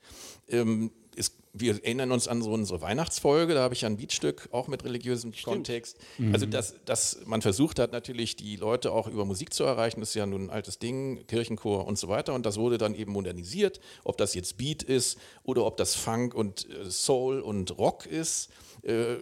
Ähm, 0.48 0.92
ist, 1.20 1.34
wir 1.52 1.74
erinnern 1.74 2.10
uns 2.10 2.26
an 2.26 2.42
so 2.42 2.50
unsere 2.52 2.80
Weihnachtsfolge, 2.80 3.54
da 3.54 3.60
habe 3.60 3.74
ich 3.74 3.82
ja 3.82 3.88
ein 3.88 3.96
Beatstück 3.96 4.48
auch 4.50 4.66
mit 4.66 4.84
religiösem 4.84 5.32
Kontext. 5.44 5.98
Also, 6.32 6.46
dass, 6.46 6.74
dass 6.84 7.20
man 7.26 7.42
versucht 7.42 7.78
hat, 7.78 7.92
natürlich 7.92 8.36
die 8.36 8.56
Leute 8.56 8.92
auch 8.92 9.06
über 9.06 9.24
Musik 9.24 9.52
zu 9.52 9.64
erreichen, 9.64 10.00
das 10.00 10.10
ist 10.10 10.14
ja 10.16 10.26
nun 10.26 10.46
ein 10.46 10.50
altes 10.50 10.78
Ding, 10.78 11.26
Kirchenchor 11.28 11.86
und 11.86 11.98
so 11.98 12.08
weiter. 12.08 12.34
Und 12.34 12.46
das 12.46 12.56
wurde 12.56 12.78
dann 12.78 12.94
eben 12.94 13.12
modernisiert, 13.12 13.80
ob 14.02 14.16
das 14.16 14.34
jetzt 14.34 14.56
Beat 14.56 14.82
ist 14.82 15.18
oder 15.44 15.64
ob 15.66 15.76
das 15.76 15.94
Funk 15.94 16.34
und 16.34 16.68
äh, 16.68 16.90
Soul 16.90 17.40
und 17.40 17.78
Rock 17.78 18.06
ist. 18.06 18.50
Äh, 18.82 19.16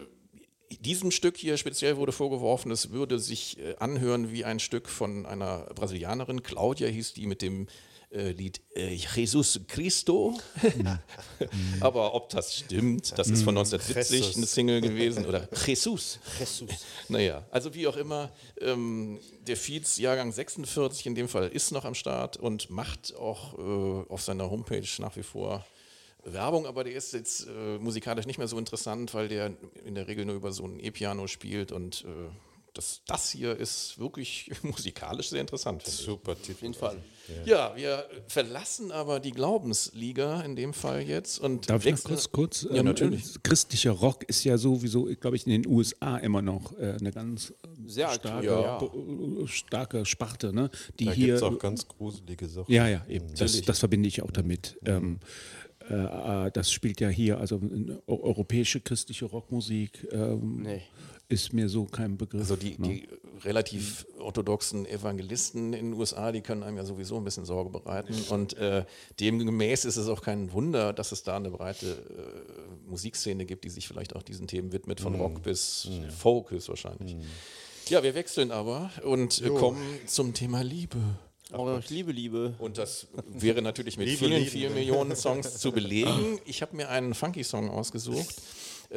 diesem 0.79 1.11
Stück 1.11 1.35
hier 1.37 1.57
speziell 1.57 1.97
wurde 1.97 2.11
vorgeworfen, 2.11 2.71
es 2.71 2.91
würde 2.91 3.19
sich 3.19 3.59
äh, 3.59 3.75
anhören 3.79 4.31
wie 4.31 4.45
ein 4.45 4.59
Stück 4.59 4.87
von 4.87 5.25
einer 5.25 5.65
Brasilianerin, 5.75 6.43
Claudia 6.43 6.87
hieß 6.87 7.13
die 7.13 7.25
mit 7.25 7.41
dem 7.41 7.67
äh, 8.11 8.31
Lied 8.31 8.61
äh, 8.75 8.93
Jesus 8.93 9.59
Cristo. 9.67 10.39
Aber 11.79 12.13
ob 12.13 12.29
das 12.29 12.55
stimmt, 12.55 13.17
das 13.17 13.29
ist 13.29 13.43
von 13.43 13.57
1970 13.57 14.19
Jesus. 14.19 14.37
eine 14.37 14.45
Single 14.45 14.81
gewesen 14.81 15.25
oder 15.25 15.47
Jesus. 15.65 16.19
Naja, 17.07 17.45
also 17.51 17.73
wie 17.73 17.87
auch 17.87 17.97
immer, 17.97 18.31
ähm, 18.61 19.19
der 19.47 19.57
Feeds 19.57 19.97
Jahrgang 19.97 20.31
46 20.31 21.05
in 21.05 21.15
dem 21.15 21.27
Fall 21.27 21.49
ist 21.49 21.71
noch 21.71 21.85
am 21.85 21.95
Start 21.95 22.37
und 22.37 22.69
macht 22.69 23.15
auch 23.15 23.57
äh, 23.57 24.11
auf 24.11 24.21
seiner 24.21 24.49
Homepage 24.49 24.87
nach 24.99 25.15
wie 25.15 25.23
vor 25.23 25.65
Werbung, 26.23 26.65
aber 26.65 26.83
der 26.83 26.93
ist 26.93 27.13
jetzt 27.13 27.47
äh, 27.47 27.77
musikalisch 27.77 28.25
nicht 28.25 28.37
mehr 28.37 28.47
so 28.47 28.57
interessant, 28.57 29.13
weil 29.13 29.27
der 29.27 29.53
in 29.85 29.95
der 29.95 30.07
Regel 30.07 30.25
nur 30.25 30.35
über 30.35 30.51
so 30.51 30.65
ein 30.65 30.79
E-Piano 30.79 31.27
spielt 31.27 31.71
und 31.71 32.05
äh, 32.05 32.29
das, 32.73 33.01
das 33.07 33.31
hier 33.31 33.55
ist 33.57 33.97
wirklich 33.99 34.51
musikalisch 34.63 35.29
sehr 35.29 35.41
interessant. 35.41 35.85
Super 35.85 36.35
Titel. 36.35 36.51
Auf 36.53 36.61
jeden 36.61 36.73
Fall. 36.73 36.97
Ja, 37.45 37.75
wir 37.75 38.05
verlassen 38.27 38.91
aber 38.91 39.19
die 39.19 39.31
Glaubensliga 39.31 40.41
in 40.41 40.55
dem 40.55 40.73
Fall 40.73 41.01
jetzt 41.03 41.37
und 41.39 41.69
Darf 41.69 41.85
ich 41.85 41.93
noch 41.95 42.03
kurz, 42.03 42.31
kurz? 42.31 42.63
Ja, 42.63 42.77
ähm, 42.77 42.85
natürlich. 42.85 43.35
äh, 43.35 43.39
Christlicher 43.43 43.91
Rock 43.91 44.23
ist 44.27 44.43
ja 44.43 44.57
sowieso, 44.57 45.03
glaube 45.19 45.35
ich, 45.35 45.45
in 45.45 45.51
den 45.61 45.67
USA 45.71 46.17
immer 46.17 46.41
noch 46.41 46.75
äh, 46.79 46.97
eine 46.99 47.11
ganz 47.11 47.53
Sehr 47.85 48.07
aktiv, 48.09 48.21
starke, 48.31 48.45
ja. 48.47 48.77
bo- 48.79 49.45
starke 49.47 50.05
Sparte, 50.05 50.53
ne? 50.53 50.71
Die 50.99 51.05
Da 51.05 51.13
gibt 51.13 51.29
es 51.29 51.43
auch 51.43 51.59
ganz 51.59 51.87
gruselige 51.87 52.47
Sachen. 52.49 52.73
Ja, 52.73 52.87
ja, 52.87 53.05
eben. 53.07 53.27
Das, 53.31 53.41
Natürlich. 53.41 53.65
das 53.65 53.79
verbinde 53.79 54.07
ich 54.07 54.23
auch 54.23 54.31
damit. 54.31 54.79
Ähm, 54.85 55.19
äh, 55.87 56.47
äh, 56.47 56.51
das 56.51 56.71
spielt 56.71 56.99
ja 56.99 57.09
hier, 57.09 57.37
also 57.39 57.57
äh, 57.57 57.91
eu- 58.07 58.23
europäische 58.23 58.79
christliche 58.81 59.25
Rockmusik 59.25 60.07
ähm, 60.11 60.61
Nee. 60.63 60.81
Ist 61.29 61.53
mir 61.53 61.69
so 61.69 61.85
kein 61.85 62.17
Begriff. 62.17 62.41
Also 62.41 62.55
die, 62.55 62.75
ne? 62.79 62.87
die 62.87 63.09
relativ 63.45 64.05
orthodoxen 64.17 64.85
Evangelisten 64.87 65.73
in 65.73 65.91
den 65.91 65.93
USA, 65.93 66.31
die 66.31 66.41
können 66.41 66.63
einem 66.63 66.77
ja 66.77 66.85
sowieso 66.85 67.17
ein 67.17 67.23
bisschen 67.23 67.45
Sorge 67.45 67.69
bereiten. 67.69 68.15
Und 68.29 68.57
äh, 68.57 68.83
demgemäß 69.19 69.85
ist 69.85 69.95
es 69.95 70.07
auch 70.07 70.21
kein 70.21 70.51
Wunder, 70.51 70.91
dass 70.91 71.11
es 71.11 71.23
da 71.23 71.37
eine 71.37 71.51
breite 71.51 71.87
äh, 71.87 72.89
Musikszene 72.89 73.45
gibt, 73.45 73.63
die 73.63 73.69
sich 73.69 73.87
vielleicht 73.87 74.15
auch 74.15 74.23
diesen 74.23 74.47
Themen 74.47 74.73
widmet, 74.73 74.99
von 74.99 75.15
Rock 75.15 75.43
bis 75.43 75.87
Folk 76.17 76.49
höchstwahrscheinlich. 76.49 77.15
Ja, 77.89 78.03
wir 78.03 78.15
wechseln 78.15 78.51
aber 78.51 78.91
und 79.03 79.41
äh, 79.41 79.49
kommen 79.49 79.83
zum 80.07 80.33
Thema 80.33 80.61
Liebe. 80.63 80.97
Aber 81.51 81.79
ich 81.79 81.89
liebe 81.89 82.11
Liebe. 82.11 82.53
Und 82.59 82.77
das 82.77 83.07
wäre 83.27 83.61
natürlich 83.61 83.97
mit 83.97 84.07
Liebe, 84.07 84.19
vielen, 84.19 84.37
Liebe. 84.39 84.51
vielen 84.51 84.73
Millionen 84.73 85.15
Songs 85.15 85.57
zu 85.57 85.71
belegen. 85.71 86.39
Ich 86.45 86.61
habe 86.61 86.75
mir 86.75 86.89
einen 86.89 87.15
Funky-Song 87.15 87.69
ausgesucht 87.69 88.35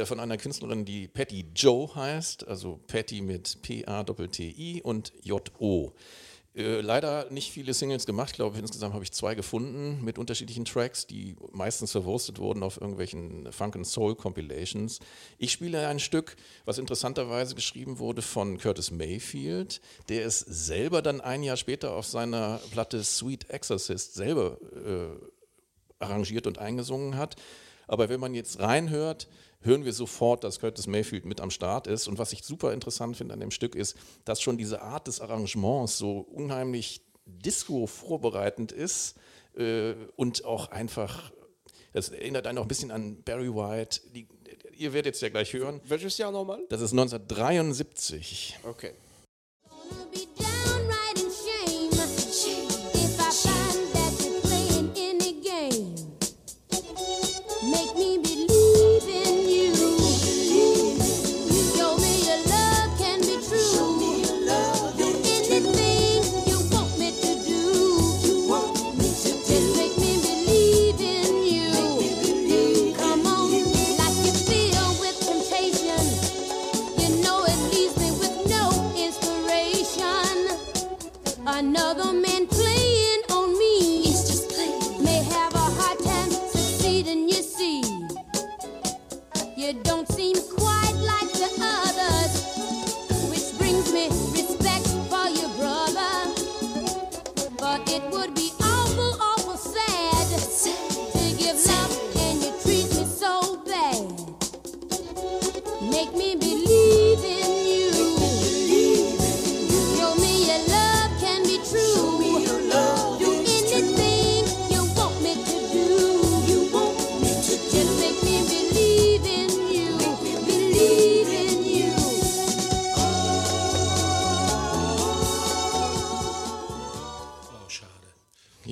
von 0.05 0.21
einer 0.21 0.39
Künstlerin, 0.39 0.85
die 0.85 1.09
Patty 1.09 1.47
Joe 1.55 1.95
heißt, 1.95 2.49
also 2.49 2.81
Patty 2.87 3.21
mit 3.21 3.61
P-A-T-T-I 3.63 4.83
und 4.83 5.13
J-O. 5.23 5.93
Äh, 6.55 6.83
leider 6.83 7.31
nicht 7.31 7.51
viele 7.51 7.73
Singles 7.73 8.05
gemacht. 8.05 8.31
Ich 8.31 8.37
glaube, 8.37 8.59
insgesamt 8.59 8.93
habe 8.93 9.05
ich 9.05 9.13
zwei 9.13 9.35
gefunden 9.35 10.05
mit 10.05 10.19
unterschiedlichen 10.19 10.67
Tracks, 10.67 11.07
die 11.07 11.35
meistens 11.51 11.93
verwurstet 11.93 12.39
wurden 12.39 12.63
auf 12.63 12.79
irgendwelchen 12.79 13.51
Funk 13.53 13.75
and 13.75 13.87
Soul 13.87 14.15
Compilations. 14.15 15.01
Ich 15.39 15.53
spiele 15.53 15.89
ein 15.89 15.99
Stück, 15.99 16.37
was 16.67 16.77
interessanterweise 16.77 17.55
geschrieben 17.55 17.99
wurde 17.99 18.21
von 18.21 18.59
Curtis 18.59 18.91
Mayfield, 18.91 19.81
der 20.11 20.27
es 20.27 20.41
selber 20.41 21.01
dann 21.01 21.23
ein 21.23 21.43
Jahr 21.43 21.57
später 21.57 21.95
auf 21.95 22.07
seiner 22.07 22.61
Platte 22.71 23.03
Sweet 23.03 23.49
Exorcist 23.49 24.15
selber 24.15 24.59
äh, 24.73 26.05
arrangiert 26.05 26.47
und 26.47 26.59
eingesungen 26.59 27.17
hat. 27.17 27.37
Aber 27.89 28.11
wenn 28.11 28.21
man 28.21 28.35
jetzt 28.35 28.61
reinhört, 28.61 29.27
hören 29.63 29.85
wir 29.85 29.93
sofort, 29.93 30.45
dass 30.45 30.61
Curtis 30.61 30.87
Mayfield 30.87 31.25
mit 31.25 31.41
am 31.41 31.51
Start 31.51 31.87
ist. 31.87 32.09
Und 32.09 32.19
was 32.19 32.33
ich 32.33 32.45
super 32.45 32.73
interessant 32.73 33.17
finde 33.17 33.35
an 33.35 33.41
dem 33.41 33.51
Stück 33.51 33.75
ist, 33.75 33.97
dass 34.25 34.41
schon 34.41 34.59
diese 34.59 34.83
Art 34.83 35.07
des 35.07 35.21
Arrangements 35.21 35.99
so 35.99 36.19
unheimlich 36.19 37.03
Disco 37.27 37.87
vorbereitend 37.87 38.73
ist 38.73 39.17
äh, 39.57 39.95
und 40.17 40.45
auch 40.45 40.71
einfach, 40.71 41.33
das 41.93 42.09
erinnert 42.11 42.47
einen 42.47 42.59
auch 42.59 42.63
ein 42.63 42.69
bisschen 42.69 42.91
an 42.91 43.23
Barry 43.23 43.55
White. 43.55 44.01
Die, 44.15 44.27
ihr 44.77 44.93
werdet 44.93 45.15
es 45.15 45.21
ja 45.21 45.29
gleich 45.29 45.53
hören. 45.53 45.81
Welches 45.85 46.19
Jahr 46.19 46.33
nochmal? 46.33 46.65
Das 46.69 46.81
ist 46.81 46.93
1973. 46.93 48.59
Okay. 48.65 48.93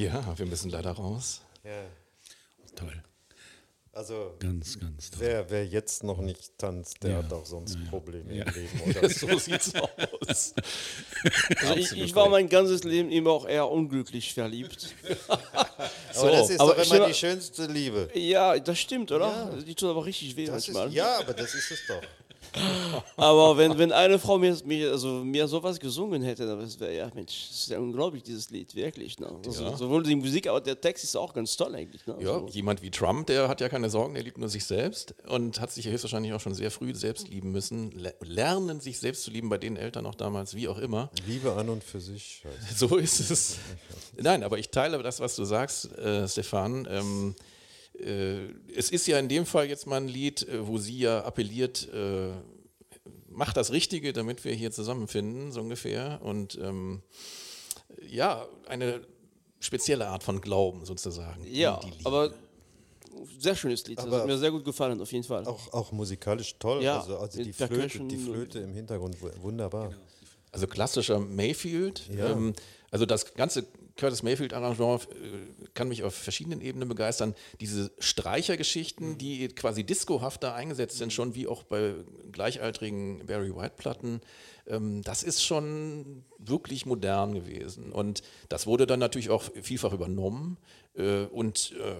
Ja, 0.00 0.38
wir 0.38 0.46
müssen 0.46 0.70
leider 0.70 0.92
raus. 0.92 1.42
Ja, 1.62 1.82
Toll. 2.74 3.02
also 3.92 4.34
Ganz, 4.38 4.78
ganz 4.80 5.10
toll. 5.10 5.20
wer, 5.20 5.50
wer 5.50 5.66
jetzt 5.66 6.02
noch 6.04 6.18
nicht 6.20 6.56
tanzt, 6.56 7.02
der 7.02 7.10
Ja. 7.10 7.16
hat 7.18 7.32
auch 7.32 7.44
sonst 7.44 7.76
Probleme 7.90 8.32
Ja. 8.34 8.44
im 8.44 8.54
Leben. 8.54 8.80
Oder? 8.86 9.08
So 9.10 9.38
sieht's 9.38 9.74
aus. 9.74 10.54
Also 11.60 11.74
ich, 11.76 11.92
ich 11.92 12.14
war 12.14 12.28
mein 12.30 12.48
ganzes 12.48 12.82
Leben 12.84 13.10
immer 13.10 13.30
auch 13.30 13.46
eher 13.46 13.68
unglücklich 13.68 14.32
verliebt. 14.32 14.94
aber 15.28 16.30
das 16.30 16.48
ist 16.50 16.60
aber 16.60 16.74
doch 16.76 16.94
immer 16.94 17.06
die 17.08 17.14
schönste 17.14 17.66
Liebe. 17.66 18.08
Ja, 18.14 18.58
das 18.58 18.78
stimmt, 18.78 19.12
oder? 19.12 19.26
Ja. 19.54 19.62
Die 19.62 19.74
tut 19.74 19.90
aber 19.90 20.06
richtig 20.06 20.34
weh 20.36 20.46
Das 20.46 20.66
ist, 20.68 20.72
manchmal. 20.74 20.94
ja, 20.94 21.18
aber 21.18 21.34
das 21.34 21.54
ist 21.54 21.70
es 21.70 21.80
doch. 21.86 22.00
Aber 23.16 23.56
wenn, 23.56 23.78
wenn 23.78 23.92
eine 23.92 24.18
Frau 24.18 24.38
mir, 24.38 24.56
mir, 24.64 24.90
also 24.92 25.24
mir 25.24 25.46
sowas 25.48 25.78
gesungen 25.78 26.22
hätte, 26.22 26.46
dann 26.46 26.80
wäre 26.80 26.94
ja, 26.96 27.10
Mensch, 27.14 27.48
das 27.48 27.58
ist 27.60 27.70
ja 27.70 27.78
unglaublich, 27.78 28.22
dieses 28.22 28.50
Lied, 28.50 28.74
wirklich. 28.74 29.18
Ne? 29.18 29.28
Also, 29.44 29.64
Ja. 29.64 29.76
Sowohl 29.76 30.02
die 30.02 30.14
Musik, 30.16 30.46
aber 30.48 30.60
der 30.60 30.80
Text 30.80 31.04
ist 31.04 31.16
auch 31.16 31.32
ganz 31.32 31.56
toll 31.56 31.74
eigentlich. 31.74 32.06
Ne? 32.06 32.16
Ja, 32.20 32.34
Also, 32.34 32.48
jemand 32.48 32.82
wie 32.82 32.90
Trump, 32.90 33.26
der 33.26 33.48
hat 33.48 33.60
ja 33.60 33.68
keine 33.68 33.90
Sorgen, 33.90 34.14
der 34.14 34.22
liebt 34.22 34.38
nur 34.38 34.48
sich 34.48 34.64
selbst 34.64 35.14
und 35.28 35.60
hat 35.60 35.70
sich 35.70 35.84
ja 35.84 35.90
höchstwahrscheinlich 35.92 36.32
auch 36.32 36.40
schon 36.40 36.54
sehr 36.54 36.70
früh 36.70 36.94
selbst 36.94 37.28
lieben 37.28 37.52
müssen. 37.52 37.90
Le- 37.92 38.14
Lernen, 38.20 38.80
sich 38.80 38.98
selbst 38.98 39.24
zu 39.24 39.30
lieben, 39.30 39.48
bei 39.48 39.58
den 39.58 39.76
Eltern 39.76 40.06
auch 40.06 40.14
damals, 40.14 40.54
wie 40.54 40.68
auch 40.68 40.78
immer. 40.78 41.10
Liebe 41.26 41.52
an 41.54 41.68
und 41.68 41.84
für 41.84 42.00
sich. 42.00 42.42
heißt 42.44 42.78
So 42.78 42.96
ist 42.96 43.30
es. 43.30 43.56
Nein, 44.16 44.42
aber 44.42 44.58
ich 44.58 44.70
teile 44.70 45.02
das, 45.02 45.20
was 45.20 45.36
du 45.36 45.44
sagst, 45.44 45.92
äh, 45.98 46.26
Stefan. 46.28 46.86
Ähm, 46.90 47.34
äh, 47.38 47.42
es 48.02 48.90
ist 48.90 49.06
ja 49.06 49.18
in 49.18 49.28
dem 49.28 49.46
Fall 49.46 49.68
jetzt 49.68 49.86
mal 49.86 49.96
ein 49.98 50.08
Lied, 50.08 50.46
äh, 50.48 50.66
wo 50.66 50.78
sie 50.78 50.98
ja 50.98 51.24
appelliert, 51.24 51.88
äh, 51.92 52.30
mach 53.28 53.52
das 53.52 53.72
Richtige, 53.72 54.12
damit 54.12 54.44
wir 54.44 54.52
hier 54.54 54.70
zusammenfinden, 54.72 55.52
so 55.52 55.60
ungefähr. 55.60 56.20
Und 56.22 56.58
ähm, 56.60 57.02
ja, 58.08 58.46
eine 58.66 59.00
spezielle 59.60 60.08
Art 60.08 60.22
von 60.22 60.40
Glauben 60.40 60.84
sozusagen. 60.84 61.44
ja, 61.46 61.78
die 61.84 61.90
Liebe. 61.90 62.06
aber 62.06 62.32
sehr 63.38 63.54
schönes 63.56 63.86
Lied. 63.86 63.98
Das 63.98 64.06
Aber- 64.06 64.20
hat 64.20 64.26
mir 64.26 64.38
sehr 64.38 64.50
gut 64.50 64.64
gefallen, 64.64 65.00
auf 65.00 65.12
jeden 65.12 65.24
Fall. 65.24 65.44
Auch, 65.46 65.72
auch 65.72 65.92
musikalisch 65.92 66.54
toll. 66.58 66.82
Ja, 66.82 67.00
also, 67.00 67.18
also 67.18 67.42
die, 67.42 67.52
Flöte, 67.52 67.74
Percussion 67.74 68.08
die 68.08 68.16
Flöte 68.16 68.60
im 68.60 68.72
Hintergrund, 68.74 69.20
wu- 69.20 69.30
wunderbar. 69.42 69.92
Also 70.52 70.66
klassischer 70.66 71.18
Mayfield. 71.18 72.08
Ja. 72.16 72.30
Ähm, 72.30 72.54
also 72.90 73.06
das 73.06 73.34
ganze 73.34 73.66
Curtis 74.00 74.22
Mayfield-Arrangement 74.22 75.02
äh, 75.02 75.66
kann 75.74 75.88
mich 75.88 76.02
auf 76.02 76.14
verschiedenen 76.14 76.60
Ebenen 76.60 76.88
begeistern. 76.88 77.34
Diese 77.60 77.92
Streichergeschichten, 77.98 79.18
die 79.18 79.48
quasi 79.48 79.84
discohafter 79.84 80.54
eingesetzt 80.54 80.98
sind, 80.98 81.12
schon 81.12 81.34
wie 81.34 81.46
auch 81.46 81.62
bei 81.62 81.94
gleichaltrigen 82.32 83.26
Barry 83.26 83.54
White-Platten, 83.54 84.22
ähm, 84.66 85.02
das 85.02 85.22
ist 85.22 85.44
schon 85.44 86.24
wirklich 86.38 86.86
modern 86.86 87.34
gewesen. 87.34 87.92
Und 87.92 88.22
das 88.48 88.66
wurde 88.66 88.86
dann 88.86 89.00
natürlich 89.00 89.30
auch 89.30 89.44
vielfach 89.62 89.92
übernommen. 89.92 90.56
Äh, 90.96 91.24
und 91.26 91.74
äh, 91.78 91.94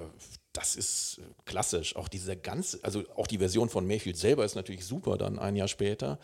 das 0.52 0.74
ist 0.74 1.18
äh, 1.18 1.22
klassisch. 1.44 1.96
Auch 1.96 2.08
diese 2.08 2.36
ganze, 2.36 2.82
also 2.82 3.04
auch 3.16 3.26
die 3.26 3.38
Version 3.38 3.68
von 3.68 3.86
Mayfield 3.86 4.16
selber 4.16 4.44
ist 4.44 4.54
natürlich 4.54 4.84
super 4.84 5.16
dann 5.16 5.38
ein 5.38 5.56
Jahr 5.56 5.68
später. 5.68 6.18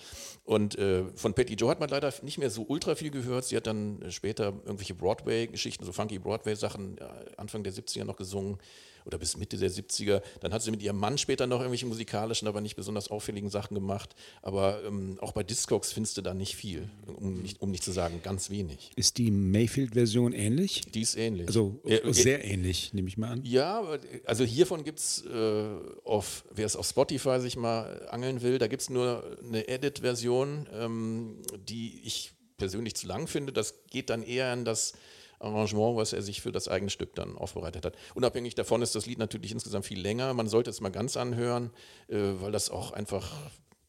Und 0.45 0.77
äh, 0.79 1.05
von 1.15 1.35
Patty 1.35 1.55
Joe 1.55 1.71
hat 1.71 1.81
man 1.81 1.89
leider 1.89 2.13
nicht 2.23 2.39
mehr 2.39 2.51
so 2.51 2.65
ultra 2.67 2.95
viel 2.95 3.11
gehört. 3.11 3.45
Sie 3.45 3.57
hat 3.57 3.67
dann 3.67 4.03
äh, 4.03 4.11
später 4.11 4.47
irgendwelche 4.65 4.95
Broadway-Geschichten, 4.95 5.85
so 5.85 5.93
funky 5.93 6.19
Broadway-Sachen 6.19 6.99
äh, 6.99 7.05
Anfang 7.37 7.63
der 7.63 7.73
70er 7.73 8.05
noch 8.05 8.17
gesungen 8.17 8.59
oder 9.07 9.19
bis 9.19 9.37
Mitte 9.37 9.57
der 9.57 9.71
70er. 9.71 10.21
Dann 10.41 10.53
hat 10.53 10.63
sie 10.63 10.71
mit 10.71 10.83
ihrem 10.83 10.99
Mann 10.99 11.17
später 11.19 11.47
noch 11.47 11.61
irgendwelche 11.61 11.87
musikalischen, 11.87 12.49
aber 12.49 12.61
nicht 12.61 12.77
besonders 12.77 13.09
auffälligen 13.09 13.51
Sachen 13.51 13.75
gemacht. 13.75 14.15
Aber 14.43 14.83
ähm, 14.85 15.19
auch 15.21 15.33
bei 15.33 15.43
Discogs 15.43 15.93
findest 15.93 16.17
du 16.19 16.23
da 16.23 16.35
nicht 16.35 16.57
viel, 16.57 16.89
um 17.07 17.41
nicht, 17.43 17.61
um 17.61 17.71
nicht 17.71 17.85
zu 17.85 17.93
sagen 17.93 18.21
ganz 18.23 18.51
wenig. 18.51 18.91
Ist 18.97 19.19
die 19.19 19.31
Mayfield-Version 19.31 20.33
ähnlich? 20.33 20.83
Die 20.93 21.03
ist 21.03 21.17
ähnlich. 21.17 21.47
Also 21.47 21.81
äh, 21.85 22.13
sehr 22.13 22.45
ähnlich, 22.45 22.93
nehme 22.93 23.09
ich 23.09 23.17
mal 23.17 23.31
an. 23.31 23.41
Ja, 23.45 23.79
aber, 23.79 24.01
also 24.25 24.45
hiervon 24.45 24.85
gibt 24.85 24.99
es, 24.99 25.25
äh, 25.25 25.65
auf, 26.05 26.45
wer 26.55 26.67
es 26.67 26.77
auf 26.77 26.87
Spotify 26.87 27.41
sich 27.41 27.57
mal 27.57 28.07
angeln 28.11 28.43
will, 28.43 28.59
da 28.59 28.67
gibt 28.67 28.83
es 28.83 28.91
nur 28.91 29.39
eine 29.43 29.69
Edit-Version, 29.69 30.69
ähm, 30.73 31.43
die 31.69 32.01
ich 32.05 32.33
persönlich 32.57 32.95
zu 32.95 33.07
lang 33.07 33.27
finde. 33.29 33.53
Das 33.53 33.75
geht 33.91 34.11
dann 34.11 34.23
eher 34.23 34.53
in 34.53 34.65
das 34.65 34.95
Arrangement, 35.39 35.97
was 35.97 36.13
er 36.13 36.23
sich 36.23 36.41
für 36.41 36.53
das 36.53 36.69
eigene 36.69 36.91
Stück 36.91 37.15
dann 37.15 37.37
aufbereitet 37.37 37.85
hat. 37.85 37.95
Unabhängig 38.15 38.55
davon 38.55 38.83
ist 38.83 38.95
das 38.95 39.07
Lied 39.07 39.19
natürlich 39.19 39.53
insgesamt 39.53 39.85
viel 39.87 40.01
länger. 40.01 40.33
Man 40.35 40.49
sollte 40.49 40.71
es 40.71 40.81
mal 40.81 40.91
ganz 40.91 41.17
anhören, 41.17 41.71
äh, 42.09 42.17
weil 42.41 42.53
das 42.53 42.71
auch 42.71 42.93
einfach, 42.93 43.33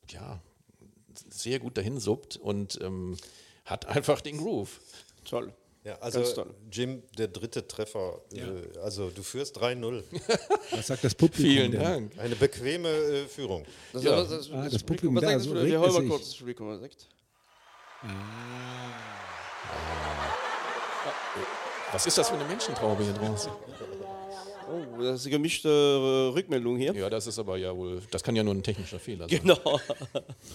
ja, 0.10 0.42
sehr 1.30 1.60
gut 1.60 1.78
dahin 1.78 2.00
suppt 2.00 2.38
und 2.38 2.80
ähm, 2.82 3.18
hat 3.66 3.86
einfach 3.88 4.22
den 4.22 4.38
Groove. 4.38 4.80
Toll. 5.26 5.54
Ja, 5.84 5.98
also. 6.00 6.46
Jim, 6.70 7.02
der 7.18 7.30
dritte 7.30 7.66
Treffer. 7.66 8.20
Äh, 8.34 8.78
also 8.80 9.10
du 9.10 9.24
führst 9.24 9.58
3-0. 9.58 10.04
Was 10.72 10.88
sagt 10.88 11.04
das 11.06 11.16
Publikum 11.16 11.50
Vielen 11.52 11.72
denn? 11.72 11.82
Dank. 11.82 12.20
Eine 12.20 12.36
bequeme 12.36 12.90
äh, 12.90 13.26
Führung. 13.28 13.66
Das, 13.94 14.04
Ja. 14.04 14.18
das, 14.18 14.30
das, 14.30 14.52
Ah, 14.52 14.68
das 14.70 14.84
Publikum 14.84 15.16
was 15.16 15.24
da, 15.24 15.32
das 15.32 15.44
so 15.44 15.54
regt 15.54 15.66
Wir 15.66 15.80
es 15.80 15.82
hören 15.86 15.94
mal 15.94 16.02
sich. 16.02 16.10
kurz 16.10 16.26
das 16.26 16.36
Publikum, 16.36 16.68
was 21.92 22.06
ist 22.06 22.18
das 22.18 22.30
für 22.30 22.36
eine 22.36 22.46
Menschentraube 22.46 23.04
hier 23.04 23.14
draußen? 23.14 23.52
Oh, 24.70 25.02
das 25.02 25.22
ist 25.22 25.26
eine 25.26 25.32
gemischte 25.32 25.70
äh, 25.70 26.34
Rückmeldung 26.34 26.78
hier. 26.78 26.94
Ja, 26.94 27.10
das 27.10 27.28
ist 27.28 27.40
aber 27.40 27.58
ja 27.58 27.76
wohl, 27.76 28.02
das 28.12 28.22
kann 28.24 28.36
ja 28.36 28.44
nur 28.44 28.54
ein 28.54 28.64
technischer 28.64 29.00
Fehler 29.00 29.28
sein. 29.30 29.40
Genau. 29.42 29.80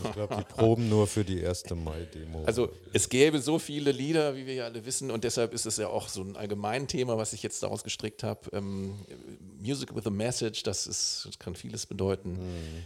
Ich 0.05 0.13
glaube, 0.13 0.37
die 0.37 0.45
proben 0.45 0.89
nur 0.89 1.07
für 1.07 1.25
die 1.25 1.41
erste 1.41 1.75
Mai-Demo. 1.75 2.45
Also 2.45 2.71
es 2.93 3.09
gäbe 3.09 3.41
so 3.41 3.59
viele 3.59 3.93
Lieder, 3.93 4.37
wie 4.37 4.47
wir 4.47 4.55
ja 4.55 4.65
alle 4.67 4.85
wissen, 4.85 5.11
und 5.11 5.25
deshalb 5.25 5.55
ist 5.55 5.67
es 5.67 5.79
ja 5.79 5.89
auch 5.89 6.09
so 6.09 6.23
ein 6.23 6.37
Allgemeinthema, 6.37 7.17
was 7.17 7.33
ich 7.33 7.43
jetzt 7.43 7.63
daraus 7.63 7.85
gestrickt 7.85 8.23
habe. 8.23 8.41
Ähm, 8.53 8.95
Music 9.61 9.95
with 9.95 10.07
a 10.07 10.11
Message, 10.11 10.63
das, 10.63 10.87
ist, 10.87 11.25
das 11.27 11.39
kann 11.39 11.55
vieles 11.55 11.87
bedeuten. 11.87 12.39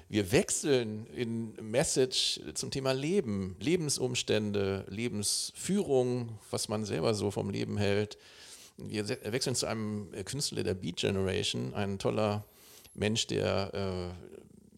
Wir 0.09 0.31
wechseln 0.31 1.07
in 1.15 1.55
Message 1.61 2.41
zum 2.55 2.71
Thema 2.71 2.93
Leben, 2.93 3.57
Lebensumstände, 3.61 4.85
Lebensführung, 4.89 6.39
was 6.51 6.69
man 6.69 6.85
selber 6.85 7.15
so 7.15 7.31
vom 7.31 7.51
Leben 7.51 7.79
hält. 7.79 8.19
Wir 8.79 9.05
se- 9.05 9.19
wechseln 9.25 9.55
zu 9.57 9.67
einem 9.67 10.13
äh, 10.13 10.23
Künstler 10.25 10.63
der 10.63 10.75
Beat 10.75 10.97
Generation, 10.97 11.75
ein 11.75 11.99
toller 11.99 12.45
Mensch, 12.95 13.27
der 13.27 13.73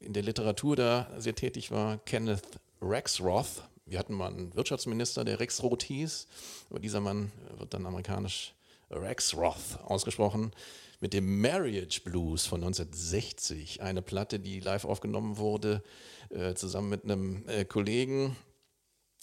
äh, 0.00 0.04
in 0.04 0.12
der 0.12 0.22
Literatur 0.22 0.76
da 0.76 1.08
sehr 1.18 1.34
tätig 1.34 1.70
war, 1.70 1.98
Kenneth 1.98 2.42
Rexroth. 2.80 3.62
Wir 3.86 3.98
hatten 3.98 4.14
mal 4.14 4.28
einen 4.30 4.54
Wirtschaftsminister, 4.54 5.24
der 5.24 5.40
Rexroth 5.40 5.82
hieß, 5.82 6.26
aber 6.70 6.78
dieser 6.78 7.00
Mann 7.00 7.32
wird 7.56 7.74
dann 7.74 7.86
amerikanisch 7.86 8.54
Rexroth 8.90 9.78
ausgesprochen, 9.84 10.52
mit 11.00 11.12
dem 11.12 11.40
Marriage 11.40 12.00
Blues 12.02 12.46
von 12.46 12.60
1960, 12.62 13.82
eine 13.82 14.02
Platte, 14.02 14.40
die 14.40 14.60
live 14.60 14.84
aufgenommen 14.84 15.36
wurde, 15.36 15.82
äh, 16.30 16.54
zusammen 16.54 16.88
mit 16.88 17.04
einem 17.04 17.46
äh, 17.48 17.64
Kollegen 17.64 18.36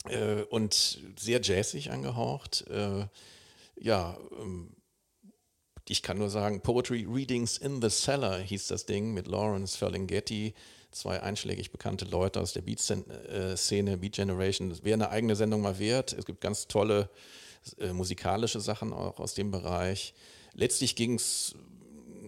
äh, 0.08 0.44
und 0.44 1.00
sehr 1.18 1.42
jazzig 1.42 1.92
angehaucht. 1.92 2.66
Äh, 3.76 3.84
ja, 3.84 4.18
ähm, 4.40 4.76
ich 5.88 6.02
kann 6.02 6.18
nur 6.18 6.30
sagen, 6.30 6.62
Poetry 6.62 7.06
Readings 7.08 7.58
in 7.58 7.82
the 7.82 7.90
Cellar 7.90 8.40
hieß 8.40 8.68
das 8.68 8.86
Ding 8.86 9.14
mit 9.14 9.28
Lawrence 9.28 9.78
Ferlinghetti, 9.78 10.56
zwei 10.92 11.22
einschlägig 11.22 11.72
bekannte 11.72 12.06
Leute 12.06 12.42
aus 12.42 12.54
der 12.54 12.62
Beat-Szene, 12.62 13.98
Beat 13.98 14.14
Generation. 14.14 14.70
Das 14.70 14.84
wäre 14.84 14.96
eine 14.96 15.10
eigene 15.10 15.36
Sendung 15.36 15.62
mal 15.62 15.78
wert. 15.78 16.14
Es 16.14 16.26
gibt 16.26 16.42
ganz 16.42 16.68
tolle 16.68 17.10
äh, 17.80 17.94
musikalische 17.94 18.60
Sachen 18.60 18.94
auch 18.94 19.20
aus 19.20 19.36
dem 19.36 19.52
Bereich. 19.52 20.16
Letztlich 20.54 20.96
ging 20.96 21.16
es 21.16 21.56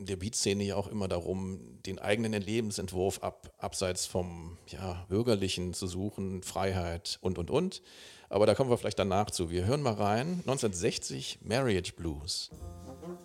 der 0.08 0.18
Beat-Szene 0.18 0.64
ja 0.64 0.76
auch 0.76 0.88
immer 0.88 1.08
darum, 1.08 1.82
den 1.86 2.00
eigenen 2.00 2.42
Lebensentwurf 2.42 3.24
ab, 3.24 3.54
abseits 3.58 4.06
vom 4.06 4.58
ja, 4.68 5.06
Bürgerlichen 5.10 5.74
zu 5.74 5.88
suchen, 5.88 6.44
Freiheit 6.44 7.18
und, 7.22 7.38
und, 7.38 7.50
und. 7.50 7.82
Aber 8.30 8.46
da 8.46 8.56
kommen 8.56 8.70
wir 8.70 8.78
vielleicht 8.78 9.00
danach 9.00 9.32
zu. 9.32 9.50
Wir 9.50 9.66
hören 9.66 9.82
mal 9.82 9.94
rein. 9.94 10.42
1960 10.46 11.40
Marriage 11.44 11.94
Blues. 11.96 12.50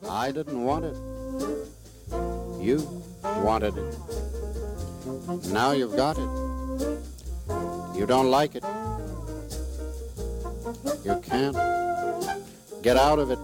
I 0.05 0.31
didn't 0.33 0.65
want 0.65 0.85
it. 0.85 0.97
You 2.61 2.79
wanted 3.45 3.77
it. 3.77 3.99
Now 5.53 5.73
you've 5.73 5.97
got 5.97 6.17
it. 6.19 6.29
You 7.99 8.07
don't 8.07 8.31
like 8.31 8.55
it. 8.55 8.65
You 11.05 11.21
can't 11.21 11.57
get 12.83 12.97
out 12.97 13.19
of 13.19 13.31
it 13.31 13.38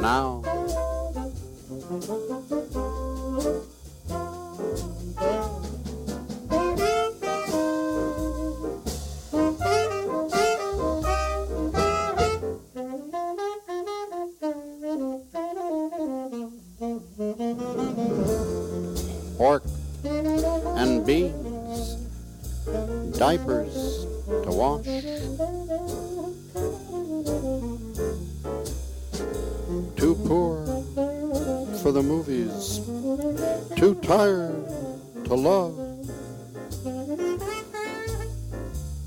now. 0.00 0.42
Pork 19.38 19.62
and 20.04 21.06
beans, 21.06 21.94
diapers 23.16 24.04
to 24.26 24.50
wash. 24.50 24.84
Too 29.94 30.16
poor 30.26 30.66
for 31.80 31.92
the 31.92 32.02
movies, 32.02 32.80
too 33.76 33.94
tired 34.02 34.66
to 35.26 35.34
love. 35.34 35.78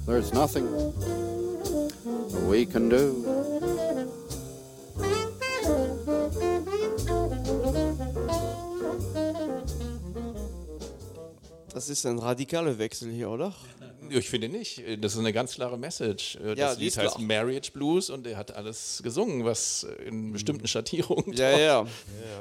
There's 0.06 0.32
nothing 0.34 0.66
we 2.48 2.66
can 2.66 2.88
do. 2.88 3.41
Ist 11.92 12.06
ein 12.06 12.18
radikaler 12.18 12.78
Wechsel 12.80 13.12
hier, 13.12 13.30
oder? 13.30 13.54
Ich 14.10 14.30
finde 14.30 14.50
nicht. 14.50 14.82
Das 15.00 15.14
ist 15.14 15.20
eine 15.20 15.32
ganz 15.32 15.54
klare 15.54 15.78
Message. 15.78 16.38
Das 16.42 16.58
Ja, 16.58 16.72
Lied 16.74 16.98
heißt 16.98 17.16
klar. 17.16 17.22
Marriage 17.28 17.72
Blues 17.72 18.10
und 18.10 18.26
er 18.26 18.38
hat 18.38 18.52
alles 18.52 19.02
gesungen, 19.04 19.46
was 19.46 19.86
in 20.06 20.32
bestimmten 20.34 20.68
Schattierungen. 20.68 21.34
Ja, 21.34 21.52
ja. 21.52 21.58
Ja, 21.86 21.88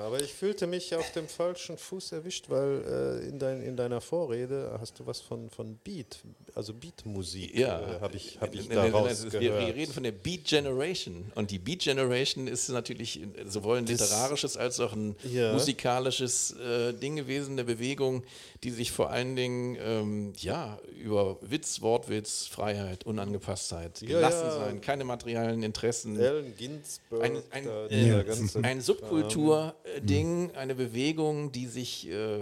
aber 0.07 0.23
ich 0.23 0.33
fühlte 0.33 0.67
mich 0.67 0.95
auf 0.95 1.13
dem 1.13 1.29
falschen 1.29 1.77
Fuß 1.77 2.13
erwischt, 2.13 2.47
weil 2.49 3.21
äh, 3.23 3.29
in, 3.29 3.39
dein, 3.39 3.63
in 3.63 3.77
deiner 3.77 4.01
Vorrede 4.01 4.77
hast 4.81 4.99
du 4.99 5.07
was 5.07 5.21
von, 5.21 5.51
von 5.51 5.77
Beat, 5.77 6.19
also 6.61 6.75
Beatmusik, 6.75 7.57
Ja, 7.59 7.81
äh, 7.81 8.01
habe 8.01 8.17
ich, 8.17 8.39
hab 8.41 8.55
ich 8.55 8.69
daraus 8.69 9.11
es 9.13 9.25
ist- 9.25 9.33
wir, 9.33 9.41
gehört. 9.41 9.67
wir 9.69 9.75
reden 9.75 9.93
von 9.93 10.03
der 10.03 10.13
Beat 10.13 10.45
Generation 10.45 11.33
und 11.35 11.51
die 11.51 11.59
Beat 11.59 11.81
Generation 11.81 12.47
ist 12.47 12.69
natürlich 12.69 13.21
sowohl 13.47 13.79
ein 13.79 13.87
literarisches 13.87 14.57
als 14.59 14.79
auch 14.79 14.93
ein 14.93 15.17
Ja. 15.33 15.53
musikalisches 15.55 16.53
äh, 16.53 16.93
Ding 16.93 17.17
gewesen, 17.17 17.53
eine 17.53 17.65
Bewegung, 17.65 18.23
die 18.63 18.71
sich 18.71 18.93
vor 18.93 19.11
allen 19.11 19.37
Dingen 19.37 19.77
ähm, 19.81 20.33
ja 20.39 20.79
über 21.03 21.39
Witz, 21.41 21.81
Wortwitz, 21.81 22.47
Freiheit, 22.47 23.07
Unangepasstheit, 23.07 24.01
gelassen 24.01 24.45
ja. 24.47 24.51
sein, 24.59 24.81
keine 24.83 25.05
materiellen 25.05 25.63
Interessen. 25.63 26.21
Allen 26.21 26.55
Ginsberg, 26.57 27.23
Ein- 27.23 27.43
ein- 27.51 27.67
äh, 27.91 28.25
Ein 28.63 28.81
Subkultur-Ding, 28.83 30.51
eine 30.55 30.75
Bewegung, 30.75 31.53
die 31.53 31.67
sich 31.67 32.09
äh, 32.09 32.41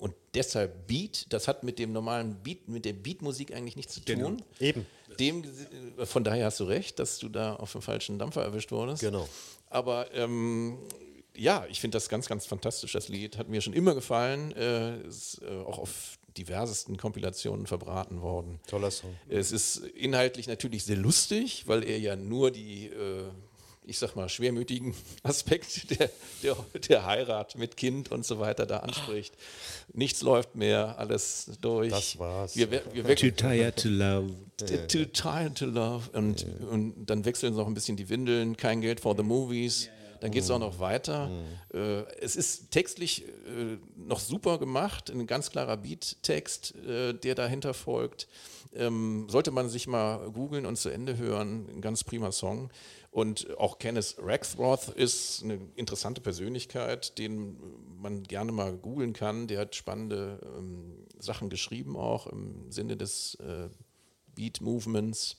und 0.00 0.14
deshalb 0.34 0.86
Beat, 0.86 1.26
das 1.28 1.46
hat 1.46 1.62
mit 1.62 1.78
dem 1.78 1.92
normalen 1.92 2.36
Beat, 2.42 2.68
mit 2.68 2.86
der 2.86 2.94
Beatmusik 2.94 3.54
eigentlich 3.54 3.76
nichts 3.76 3.94
zu 3.94 4.00
tun. 4.00 4.42
Eben. 4.58 4.86
Dem, 5.18 5.44
von 6.04 6.24
daher 6.24 6.46
hast 6.46 6.58
du 6.60 6.64
recht, 6.64 6.98
dass 6.98 7.18
du 7.18 7.28
da 7.28 7.56
auf 7.56 7.72
dem 7.72 7.82
falschen 7.82 8.18
Dampfer 8.18 8.42
erwischt 8.42 8.72
wurdest. 8.72 9.02
Genau. 9.02 9.28
Aber 9.68 10.12
ähm, 10.14 10.78
ja, 11.36 11.66
ich 11.68 11.80
finde 11.80 11.96
das 11.96 12.08
ganz, 12.08 12.28
ganz 12.28 12.46
fantastisch. 12.46 12.92
Das 12.92 13.08
Lied 13.08 13.36
hat 13.36 13.48
mir 13.48 13.60
schon 13.60 13.74
immer 13.74 13.94
gefallen. 13.94 14.52
Äh, 14.56 15.02
ist 15.06 15.42
äh, 15.42 15.48
auch 15.64 15.78
auf 15.78 16.18
diversesten 16.36 16.96
Kompilationen 16.96 17.66
verbraten 17.66 18.22
worden. 18.22 18.58
Toller 18.66 18.90
Song. 18.90 19.14
Es 19.28 19.52
ist 19.52 19.78
inhaltlich 19.78 20.46
natürlich 20.46 20.84
sehr 20.84 20.96
lustig, 20.96 21.64
weil 21.66 21.84
er 21.84 21.98
ja 21.98 22.16
nur 22.16 22.50
die, 22.50 22.86
äh, 22.86 23.24
ich 23.84 23.98
sag 23.98 24.14
mal, 24.16 24.28
schwermütigen 24.28 24.94
Aspekte 25.22 25.86
der, 25.94 26.10
der, 26.42 26.56
der 26.88 27.06
Heirat 27.06 27.56
mit 27.56 27.76
Kind 27.76 28.10
und 28.12 28.24
so 28.24 28.38
weiter 28.38 28.66
da 28.66 28.78
anspricht. 28.78 29.34
Nichts 29.92 30.22
läuft 30.22 30.54
mehr, 30.54 30.98
alles 30.98 31.50
durch. 31.60 31.90
Das 31.90 32.18
war's. 32.18 32.56
Wir, 32.56 32.70
we- 32.70 32.82
wir 32.92 33.16
Too 33.16 33.30
tired 33.30 33.76
to 33.76 33.88
love. 33.88 34.30
Too 34.88 35.04
tired 35.06 35.56
to 35.58 35.66
love. 35.66 36.10
Und, 36.12 36.46
und 36.70 37.06
dann 37.06 37.24
wechseln 37.24 37.54
sie 37.54 37.58
noch 37.60 37.66
ein 37.66 37.74
bisschen 37.74 37.96
die 37.96 38.08
Windeln, 38.08 38.56
kein 38.56 38.80
Geld 38.80 39.00
for 39.00 39.16
the 39.16 39.22
movies. 39.22 39.88
Dann 40.20 40.32
geht 40.32 40.42
es 40.42 40.50
auch 40.50 40.58
noch 40.58 40.78
weiter. 40.80 41.30
Äh, 41.72 42.02
es 42.20 42.36
ist 42.36 42.70
textlich 42.70 43.24
äh, 43.26 43.78
noch 43.96 44.20
super 44.20 44.58
gemacht, 44.58 45.08
ein 45.08 45.26
ganz 45.26 45.50
klarer 45.50 45.78
Beat-Text, 45.78 46.74
äh, 46.86 47.14
der 47.14 47.34
dahinter 47.34 47.72
folgt. 47.72 48.28
Ähm, 48.74 49.26
sollte 49.30 49.50
man 49.50 49.70
sich 49.70 49.86
mal 49.86 50.30
googeln 50.30 50.66
und 50.66 50.76
zu 50.76 50.90
Ende 50.90 51.16
hören, 51.16 51.66
ein 51.74 51.80
ganz 51.80 52.04
prima 52.04 52.32
Song. 52.32 52.70
Und 53.10 53.58
auch 53.58 53.78
Kenneth 53.78 54.16
Rexroth 54.18 54.88
ist 54.88 55.42
eine 55.42 55.58
interessante 55.74 56.20
Persönlichkeit, 56.20 57.18
den 57.18 57.58
man 58.00 58.22
gerne 58.22 58.52
mal 58.52 58.76
googeln 58.76 59.12
kann. 59.12 59.48
Der 59.48 59.60
hat 59.60 59.74
spannende 59.74 60.38
ähm, 60.56 61.06
Sachen 61.18 61.50
geschrieben, 61.50 61.96
auch 61.96 62.28
im 62.28 62.70
Sinne 62.70 62.96
des 62.96 63.34
äh, 63.36 63.68
Beat 64.36 64.60
Movements 64.60 65.38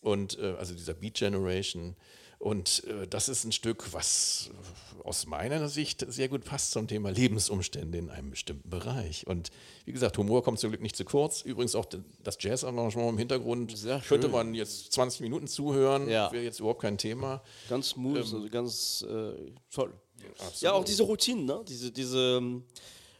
und 0.00 0.38
äh, 0.38 0.54
also 0.58 0.74
dieser 0.74 0.94
Beat 0.94 1.14
Generation. 1.14 1.96
Und 2.42 2.82
äh, 2.88 3.06
das 3.06 3.28
ist 3.28 3.44
ein 3.44 3.52
Stück, 3.52 3.92
was 3.92 4.50
äh, 4.98 5.02
aus 5.04 5.26
meiner 5.26 5.68
Sicht 5.68 6.04
sehr 6.08 6.28
gut 6.28 6.42
passt 6.44 6.72
zum 6.72 6.88
Thema 6.88 7.10
Lebensumstände 7.10 7.96
in 7.98 8.10
einem 8.10 8.30
bestimmten 8.30 8.68
Bereich. 8.68 9.28
Und 9.28 9.50
wie 9.84 9.92
gesagt, 9.92 10.18
Humor 10.18 10.42
kommt 10.42 10.58
zum 10.58 10.70
Glück 10.70 10.82
nicht 10.82 10.96
zu 10.96 11.04
kurz. 11.04 11.42
Übrigens 11.42 11.76
auch 11.76 11.86
das 12.24 12.38
Jazz-Arrangement 12.40 13.10
im 13.10 13.18
Hintergrund 13.18 13.72
könnte 14.08 14.26
man 14.26 14.54
jetzt 14.54 14.92
20 14.92 15.20
Minuten 15.20 15.46
zuhören, 15.46 16.08
Ja. 16.08 16.32
wäre 16.32 16.42
jetzt 16.42 16.58
überhaupt 16.58 16.82
kein 16.82 16.98
Thema. 16.98 17.44
Ganz 17.68 17.90
smooth, 17.90 18.16
Ähm, 18.16 18.22
also 18.22 18.48
ganz 18.50 19.02
äh, 19.08 19.52
toll. 19.70 19.92
Absolut. 20.38 20.60
Ja, 20.62 20.72
auch 20.72 20.84
diese 20.84 21.04
Routinen, 21.04 21.44
ne? 21.44 21.62
diese, 21.68 21.92
diese, 21.92 22.38
ähm, 22.38 22.64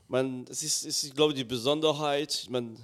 man, 0.09 0.47
es 0.51 0.65
ist, 0.65 0.85
ist, 0.85 1.05
ich 1.05 1.15
glaube, 1.15 1.33
die 1.33 1.45
Besonderheit, 1.45 2.41
ich 2.43 2.51
meine, 2.51 2.75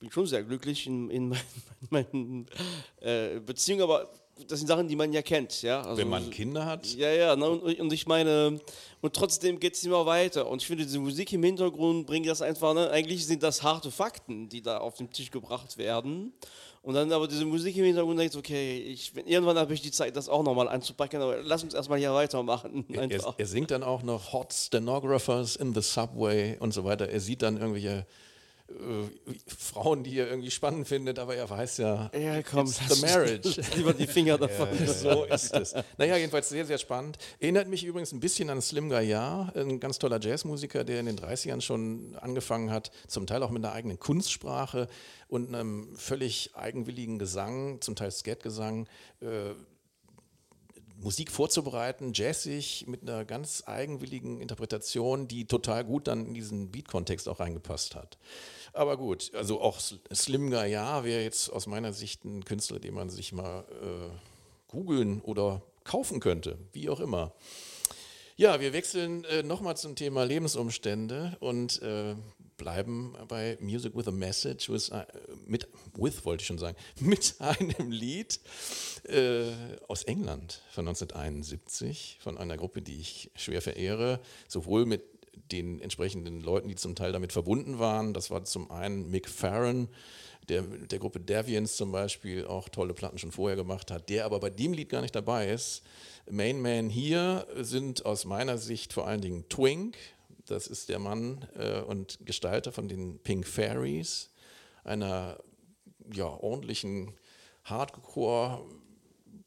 bin 0.00 0.10
schon 0.10 0.26
sehr 0.26 0.42
glücklich 0.42 0.84
in, 0.88 1.10
in 1.10 1.28
meinen, 1.90 2.06
meinen 2.12 2.46
äh, 3.00 3.38
Beziehungen, 3.38 3.82
aber 3.82 4.10
das 4.46 4.60
sind 4.60 4.68
Sachen, 4.68 4.88
die 4.88 4.96
man 4.96 5.12
ja 5.12 5.22
kennt, 5.22 5.62
ja. 5.62 5.80
Also, 5.82 6.00
Wenn 6.00 6.08
man 6.08 6.30
Kinder 6.30 6.64
hat, 6.64 6.86
Ja, 6.94 7.10
ja, 7.10 7.36
ne, 7.36 7.48
und, 7.48 7.80
und 7.80 7.92
ich 7.92 8.06
meine, 8.06 8.60
und 9.00 9.14
trotzdem 9.14 9.58
geht 9.58 9.74
es 9.74 9.84
immer 9.84 10.06
weiter. 10.06 10.48
Und 10.48 10.62
ich 10.62 10.66
finde, 10.66 10.84
diese 10.84 10.98
Musik 10.98 11.32
im 11.32 11.42
Hintergrund 11.42 12.06
bringt 12.06 12.26
das 12.26 12.42
einfach, 12.42 12.74
ne, 12.74 12.90
eigentlich 12.90 13.26
sind 13.26 13.42
das 13.42 13.62
harte 13.62 13.90
Fakten, 13.90 14.48
die 14.48 14.62
da 14.62 14.78
auf 14.78 14.96
den 14.96 15.10
Tisch 15.10 15.30
gebracht 15.30 15.78
werden. 15.78 16.32
Und 16.82 16.94
dann 16.94 17.12
aber 17.12 17.26
diese 17.26 17.44
Musik 17.44 17.76
im 17.76 17.84
Hintergrund 17.84 18.18
denkt, 18.18 18.36
okay, 18.36 18.78
ich, 18.78 19.12
irgendwann 19.14 19.58
habe 19.58 19.74
ich 19.74 19.82
die 19.82 19.90
Zeit, 19.90 20.16
das 20.16 20.28
auch 20.28 20.42
nochmal 20.42 20.68
anzupacken, 20.68 21.20
aber 21.20 21.42
lass 21.42 21.62
uns 21.62 21.74
erstmal 21.74 21.98
hier 21.98 22.14
weitermachen. 22.14 22.86
er, 22.88 23.34
er 23.36 23.46
singt 23.46 23.70
dann 23.70 23.82
auch 23.82 24.02
noch 24.02 24.32
Hot 24.32 24.52
Stenographers 24.52 25.56
in 25.56 25.74
the 25.74 25.82
Subway 25.82 26.56
und 26.60 26.72
so 26.72 26.84
weiter. 26.84 27.08
Er 27.08 27.20
sieht 27.20 27.42
dann 27.42 27.56
irgendwelche 27.56 28.06
Frauen, 29.46 30.04
die 30.04 30.18
er 30.18 30.28
irgendwie 30.28 30.50
spannend 30.50 30.86
findet, 30.86 31.18
aber 31.18 31.34
er 31.34 31.48
weiß 31.48 31.78
ja, 31.78 32.10
ja, 32.14 32.42
komm, 32.42 32.66
it's 32.66 32.80
the 32.88 33.00
marriage. 33.00 33.60
lieber 33.76 33.94
die 33.94 34.06
Finger 34.06 34.36
davon. 34.38 34.68
So 34.86 35.24
ist 35.24 35.54
es. 35.54 35.74
Naja, 35.96 36.16
jedenfalls 36.16 36.50
sehr, 36.50 36.66
sehr 36.66 36.76
spannend. 36.76 37.16
Erinnert 37.40 37.68
mich 37.68 37.84
übrigens 37.84 38.12
ein 38.12 38.20
bisschen 38.20 38.50
an 38.50 38.60
Slim 38.60 38.90
Gaillard, 38.90 39.56
ein 39.56 39.80
ganz 39.80 39.98
toller 39.98 40.20
Jazzmusiker, 40.20 40.84
der 40.84 41.00
in 41.00 41.06
den 41.06 41.18
30ern 41.18 41.62
schon 41.62 42.16
angefangen 42.20 42.70
hat, 42.70 42.90
zum 43.06 43.26
Teil 43.26 43.42
auch 43.42 43.50
mit 43.50 43.64
einer 43.64 43.72
eigenen 43.72 43.98
Kunstsprache 43.98 44.86
und 45.28 45.54
einem 45.54 45.96
völlig 45.96 46.50
eigenwilligen 46.54 47.18
Gesang, 47.18 47.80
zum 47.80 47.96
Teil 47.96 48.10
Skatgesang, 48.10 48.86
äh, 49.20 49.54
Musik 51.00 51.30
vorzubereiten, 51.30 52.12
jazzig, 52.12 52.84
mit 52.88 53.02
einer 53.02 53.24
ganz 53.24 53.62
eigenwilligen 53.66 54.40
Interpretation, 54.40 55.28
die 55.28 55.46
total 55.46 55.84
gut 55.84 56.08
dann 56.08 56.26
in 56.26 56.34
diesen 56.34 56.70
Beat-Kontext 56.70 57.28
auch 57.28 57.40
reingepasst 57.40 57.94
hat. 57.94 58.18
Aber 58.72 58.96
gut, 58.96 59.32
also 59.34 59.60
auch 59.60 59.78
Sl- 59.78 59.98
Slim 60.14 60.50
Gaillard 60.50 61.04
wäre 61.04 61.22
jetzt 61.22 61.50
aus 61.50 61.66
meiner 61.66 61.92
Sicht 61.92 62.24
ein 62.24 62.44
Künstler, 62.44 62.78
den 62.78 62.94
man 62.94 63.10
sich 63.10 63.32
mal 63.32 63.64
äh, 63.82 64.10
googeln 64.68 65.20
oder 65.22 65.62
kaufen 65.84 66.20
könnte, 66.20 66.58
wie 66.72 66.88
auch 66.88 67.00
immer. 67.00 67.32
Ja, 68.36 68.60
wir 68.60 68.72
wechseln 68.72 69.24
äh, 69.24 69.42
nochmal 69.42 69.76
zum 69.76 69.96
Thema 69.96 70.22
Lebensumstände 70.24 71.36
und 71.40 71.82
äh, 71.82 72.14
bleiben 72.56 73.14
bei 73.26 73.56
Music 73.60 73.96
with 73.96 74.06
a 74.06 74.12
Message, 74.12 74.68
with, 74.68 74.90
äh, 74.90 75.06
mit, 75.46 75.66
with 75.94 76.24
wollte 76.24 76.42
ich 76.42 76.46
schon 76.46 76.58
sagen, 76.58 76.76
mit 77.00 77.34
einem 77.40 77.90
Lied 77.90 78.38
äh, 79.04 79.50
aus 79.88 80.04
England 80.04 80.62
von 80.70 80.86
1971, 80.86 82.18
von 82.20 82.38
einer 82.38 82.56
Gruppe, 82.56 82.82
die 82.82 83.00
ich 83.00 83.30
schwer 83.34 83.62
verehre, 83.62 84.20
sowohl 84.46 84.86
mit 84.86 85.02
den 85.52 85.80
entsprechenden 85.80 86.40
Leuten, 86.40 86.68
die 86.68 86.74
zum 86.74 86.94
Teil 86.94 87.12
damit 87.12 87.32
verbunden 87.32 87.78
waren. 87.78 88.14
Das 88.14 88.30
war 88.30 88.44
zum 88.44 88.70
einen 88.70 89.10
Mick 89.10 89.28
Farron, 89.28 89.88
der 90.48 90.62
mit 90.62 90.92
der 90.92 90.98
Gruppe 90.98 91.20
Deviants 91.20 91.76
zum 91.76 91.92
Beispiel 91.92 92.46
auch 92.46 92.68
tolle 92.68 92.94
Platten 92.94 93.18
schon 93.18 93.32
vorher 93.32 93.56
gemacht 93.56 93.90
hat, 93.90 94.08
der 94.08 94.24
aber 94.24 94.40
bei 94.40 94.50
dem 94.50 94.72
Lied 94.72 94.88
gar 94.88 95.02
nicht 95.02 95.14
dabei 95.14 95.50
ist. 95.50 95.82
Main 96.30 96.60
Man 96.60 96.90
hier 96.90 97.46
sind 97.56 98.04
aus 98.06 98.24
meiner 98.24 98.58
Sicht 98.58 98.92
vor 98.92 99.06
allen 99.06 99.20
Dingen 99.20 99.48
Twink, 99.48 99.96
das 100.46 100.66
ist 100.66 100.88
der 100.88 100.98
Mann 100.98 101.46
äh, 101.56 101.80
und 101.80 102.18
Gestalter 102.24 102.72
von 102.72 102.88
den 102.88 103.18
Pink 103.18 103.46
Fairies, 103.46 104.30
einer 104.84 105.38
ja, 106.12 106.26
ordentlichen 106.26 107.14
Hardcore 107.64 108.64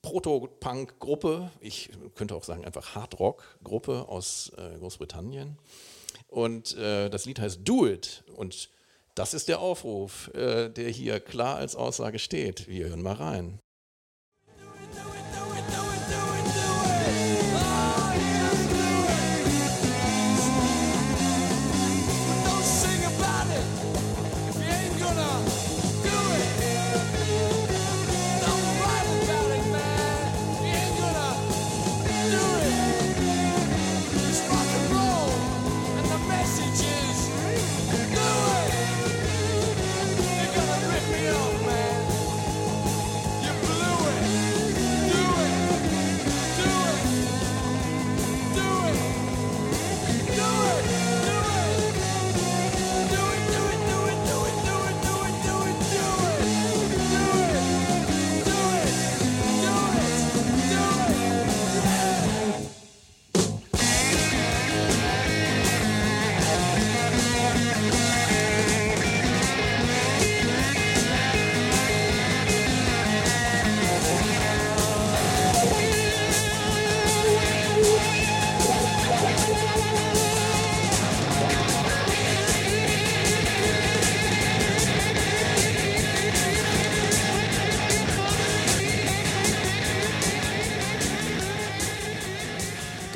Proto-Punk-Gruppe, 0.02 1.52
ich 1.60 1.92
könnte 2.16 2.36
auch 2.36 2.44
sagen 2.44 2.66
einfach 2.66 2.96
Hardrock-Gruppe 2.96 4.08
aus 4.08 4.52
äh, 4.58 4.78
Großbritannien. 4.80 5.58
Und 6.28 6.76
äh, 6.78 7.10
das 7.10 7.26
Lied 7.26 7.40
heißt 7.40 7.60
Do 7.64 7.88
It. 7.88 8.24
Und 8.36 8.70
das 9.16 9.34
ist 9.34 9.48
der 9.48 9.60
Aufruf, 9.60 10.34
äh, 10.34 10.70
der 10.70 10.90
hier 10.90 11.20
klar 11.20 11.58
als 11.58 11.76
Aussage 11.76 12.20
steht. 12.20 12.68
Wir 12.68 12.90
hören 12.90 13.02
mal 13.02 13.16
rein. 13.16 13.60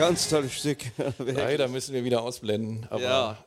Ganz 0.06 0.30
tolles 0.30 0.54
Stück. 0.54 0.80
Leider 1.18 1.68
müssen 1.68 1.94
wir 1.94 2.04
wieder 2.04 2.22
ausblenden, 2.22 2.86
aber 2.90 3.02
Ja. 3.02 3.38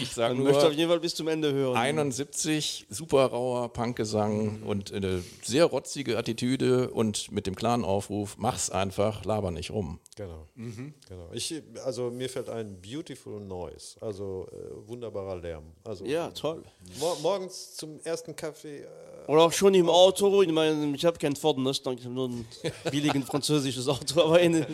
ich 0.00 0.10
sage 0.12 0.34
Man 0.34 0.44
möchte 0.44 0.58
auf 0.60 0.64
nur 0.70 0.72
jeden 0.72 0.88
Fall 0.90 1.00
bis 1.00 1.14
zum 1.14 1.28
Ende 1.28 1.52
hören. 1.52 1.76
71, 1.76 2.86
super 2.88 3.26
rauer 3.26 3.70
Punkgesang 3.72 4.62
und 4.62 4.92
eine 4.94 5.22
sehr 5.42 5.66
rotzige 5.66 6.16
Attitüde 6.16 6.90
und 6.90 7.30
mit 7.30 7.46
dem 7.46 7.54
klaren 7.54 7.84
Aufruf, 7.84 8.36
mach's 8.38 8.70
einfach, 8.70 9.24
laber 9.26 9.50
nicht 9.50 9.70
rum. 9.70 10.00
Genau. 10.16 10.46
genau. 10.56 11.28
Ich, 11.32 11.62
also 11.84 12.10
mir 12.10 12.30
fällt 12.30 12.48
ein 12.48 12.80
Beautiful 12.80 13.38
Noise, 13.40 13.96
also 14.00 14.48
äh, 14.50 14.88
wunderbarer 14.88 15.36
Lärm. 15.36 15.64
Also 15.84 16.06
Ja, 16.06 16.30
toll. 16.30 16.62
mor 16.98 17.18
morgens 17.20 17.74
zum 17.74 18.00
ersten 18.04 18.34
Kaffee. 18.34 18.78
Äh, 18.78 18.86
Oder 19.26 19.42
auch 19.42 19.52
schon 19.52 19.74
im 19.74 19.88
Auto. 19.88 20.42
Ich 20.42 20.50
meine, 20.50 20.94
ich 20.94 21.04
habe 21.04 21.18
keinen 21.18 21.36
Ford 21.36 21.58
Mustang, 21.58 21.96
ich 21.98 22.04
habe 22.04 22.14
nur 22.14 22.28
ein 22.28 22.46
billigen 22.90 23.22
französisches 23.24 23.88
Auto. 23.88 24.22
Aber 24.22 24.40
in, 24.40 24.64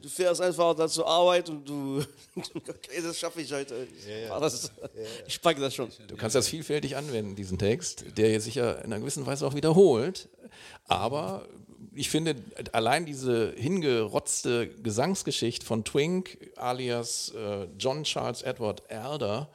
du 0.00 0.08
fährst 0.08 0.40
einfach 0.40 0.74
da 0.74 0.88
zur 0.88 1.06
Arbeit 1.06 1.48
und 1.48 1.68
du, 1.68 2.02
okay, 2.36 3.02
das 3.02 3.18
schaffe 3.18 3.40
ich 3.40 3.52
heute. 3.52 3.86
Ah, 4.30 4.38
das, 4.38 4.70
Ich 5.26 5.40
packe 5.40 5.60
das 5.60 5.74
schon. 5.74 5.88
Du 6.06 6.16
kannst 6.16 6.36
das 6.36 6.48
vielfältig 6.48 6.96
anwenden, 6.96 7.34
diesen 7.34 7.58
Text, 7.58 8.04
der 8.16 8.30
jetzt 8.30 8.44
sicher 8.44 8.78
in 8.78 8.92
einer 8.92 9.00
gewissen 9.00 9.26
Weise 9.26 9.46
auch 9.46 9.54
wiederholt. 9.54 10.28
Aber 10.86 11.46
ich 11.94 12.10
finde, 12.10 12.36
allein 12.72 13.06
diese 13.06 13.52
hingerotzte 13.56 14.68
Gesangsgeschichte 14.68 15.64
von 15.64 15.84
Twink 15.84 16.50
alias 16.56 17.32
äh, 17.36 17.66
John 17.78 18.04
Charles 18.04 18.42
Edward 18.42 18.82
Elder, 18.88 19.48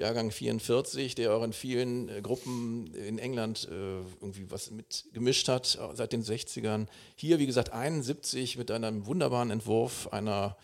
Jahrgang 0.00 0.30
44, 0.30 1.14
der 1.14 1.34
auch 1.34 1.42
in 1.42 1.52
vielen 1.52 2.08
äh, 2.08 2.20
Gruppen 2.22 2.92
in 2.94 3.18
England 3.18 3.68
äh, 3.70 3.74
irgendwie 4.20 4.50
was 4.50 4.70
mitgemischt 4.70 5.48
hat 5.48 5.78
äh, 5.80 5.94
seit 5.94 6.12
den 6.12 6.24
60ern. 6.24 6.86
Hier, 7.14 7.38
wie 7.38 7.46
gesagt, 7.46 7.72
71 7.72 8.58
mit 8.58 8.70
einem 8.70 9.06
wunderbaren 9.06 9.50
Entwurf 9.50 10.08
einer 10.12 10.56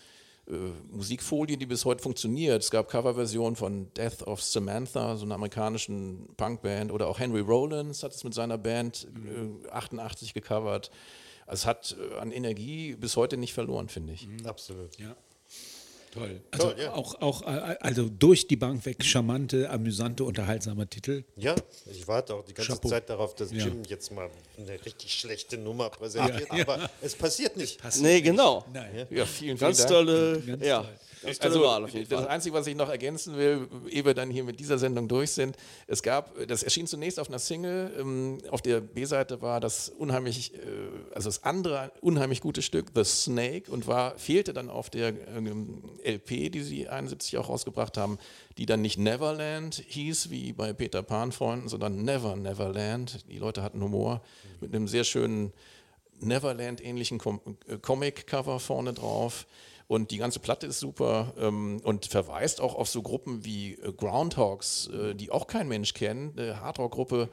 äh, 0.48 0.52
Musikfolie, 0.90 1.56
die 1.56 1.66
bis 1.66 1.84
heute 1.84 2.02
funktioniert. 2.02 2.62
Es 2.62 2.70
gab 2.70 2.88
Coverversionen 2.88 3.56
von 3.56 3.92
Death 3.94 4.22
of 4.22 4.42
Samantha, 4.42 5.16
so 5.16 5.24
einer 5.24 5.34
amerikanischen 5.34 6.28
Punkband, 6.36 6.90
oder 6.92 7.08
auch 7.08 7.18
Henry 7.18 7.40
Rollins 7.40 8.02
hat 8.02 8.12
es 8.12 8.24
mit 8.24 8.32
seiner 8.32 8.56
Band 8.56 9.06
äh, 9.26 9.68
88 9.70 10.34
gecovert. 10.34 10.90
Also 11.46 11.62
es 11.62 11.66
hat 11.66 11.96
äh, 11.98 12.18
an 12.18 12.32
Energie 12.32 12.94
bis 12.94 13.16
heute 13.16 13.36
nicht 13.36 13.54
verloren, 13.54 13.88
finde 13.88 14.12
ich. 14.12 14.26
absolut. 14.44 14.98
Toll. 16.16 16.40
Also 16.50 16.72
auch, 16.92 17.20
auch 17.20 17.42
äh, 17.42 17.76
also 17.80 18.08
durch 18.08 18.46
die 18.46 18.56
Bank 18.56 18.84
weg 18.86 19.04
charmante, 19.04 19.68
amüsante, 19.70 20.24
unterhaltsame 20.24 20.86
Titel. 20.88 21.24
Ja, 21.36 21.54
ich 21.90 22.06
warte 22.08 22.34
auch 22.34 22.44
die 22.44 22.54
ganze 22.54 22.72
Chapeau. 22.72 22.88
Zeit 22.88 23.08
darauf, 23.10 23.34
dass 23.34 23.52
Ja. 23.52 23.64
Jim 23.64 23.82
jetzt 23.88 24.10
mal 24.12 24.28
eine 24.58 24.72
richtig 24.84 25.12
schlechte 25.14 25.58
Nummer 25.58 25.90
präsentiert, 25.90 26.50
aber 26.50 26.90
es 27.02 27.14
passiert 27.14 27.56
nicht. 27.56 27.80
Nee, 28.00 28.20
genau. 28.20 28.64
Nein. 28.72 29.06
Ja, 29.10 29.24
vielen, 29.26 29.26
vielen 29.26 29.58
Ganz 29.58 29.78
Dank. 29.78 29.90
tolle, 29.90 30.40
Ganz 30.40 30.64
ja, 30.64 30.82
toll. 30.82 30.90
Tolle 31.38 31.54
Also, 31.54 31.60
jeden 31.94 32.08
das. 32.08 32.26
Einzige, 32.26 32.54
was 32.54 32.66
ich 32.66 32.74
noch 32.74 32.88
ergänzen 32.88 33.36
will, 33.36 33.68
ehe 33.88 34.04
wir 34.04 34.14
dann 34.14 34.30
hier 34.30 34.44
mit 34.44 34.60
dieser 34.60 34.78
Sendung 34.78 35.08
durch 35.08 35.30
sind, 35.32 35.56
es 35.86 36.02
gab, 36.02 36.34
das 36.46 36.62
erschien 36.62 36.86
zunächst 36.86 37.18
auf 37.20 37.28
einer 37.28 37.38
Single, 37.38 37.92
ähm, 37.98 38.38
auf 38.50 38.62
der 38.62 38.80
B-Seite 38.80 39.42
war 39.42 39.60
das 39.60 39.88
unheimlich, 39.88 40.54
äh, 40.54 40.58
also 41.14 41.28
das 41.28 41.44
andere 41.44 41.92
unheimlich 42.00 42.40
gute 42.40 42.62
Stück, 42.62 42.92
The 42.94 43.04
Snake, 43.04 43.70
und 43.70 43.86
war, 43.86 44.18
fehlte 44.18 44.52
dann 44.52 44.70
auf 44.70 44.90
der 44.90 45.08
ähm, 45.36 45.82
LP, 46.04 46.50
die 46.52 46.62
sie 46.62 46.88
71 46.88 47.38
auch 47.38 47.48
rausgebracht 47.48 47.96
haben, 47.96 48.18
die 48.58 48.66
dann 48.66 48.80
nicht 48.80 48.98
Neverland 48.98 49.82
hieß, 49.86 50.30
wie 50.30 50.52
bei 50.52 50.72
Peter 50.72 51.02
Pan-Freunden, 51.02 51.68
sondern 51.68 52.04
Never 52.04 52.36
Neverland. 52.36 53.24
Die 53.30 53.38
Leute 53.38 53.62
hatten 53.62 53.82
Humor 53.82 54.22
mit 54.60 54.74
einem 54.74 54.88
sehr 54.88 55.04
schönen 55.04 55.52
Neverland-ähnlichen 56.20 57.18
Com 57.18 57.40
äh, 57.68 57.76
Comic-Cover 57.78 58.60
vorne 58.60 58.92
drauf. 58.92 59.46
Und 59.88 60.10
die 60.10 60.16
ganze 60.16 60.40
Platte 60.40 60.66
ist 60.66 60.80
super 60.80 61.32
ähm, 61.38 61.80
und 61.84 62.06
verweist 62.06 62.60
auch 62.60 62.74
auf 62.74 62.88
so 62.88 63.02
Gruppen 63.02 63.44
wie 63.44 63.74
äh, 63.74 63.92
Groundhogs, 63.92 64.88
äh, 64.88 65.14
die 65.14 65.30
auch 65.30 65.46
kein 65.46 65.68
Mensch 65.68 65.94
kennt, 65.94 66.38
eine 66.38 66.60
Hardrock-Gruppe, 66.60 67.28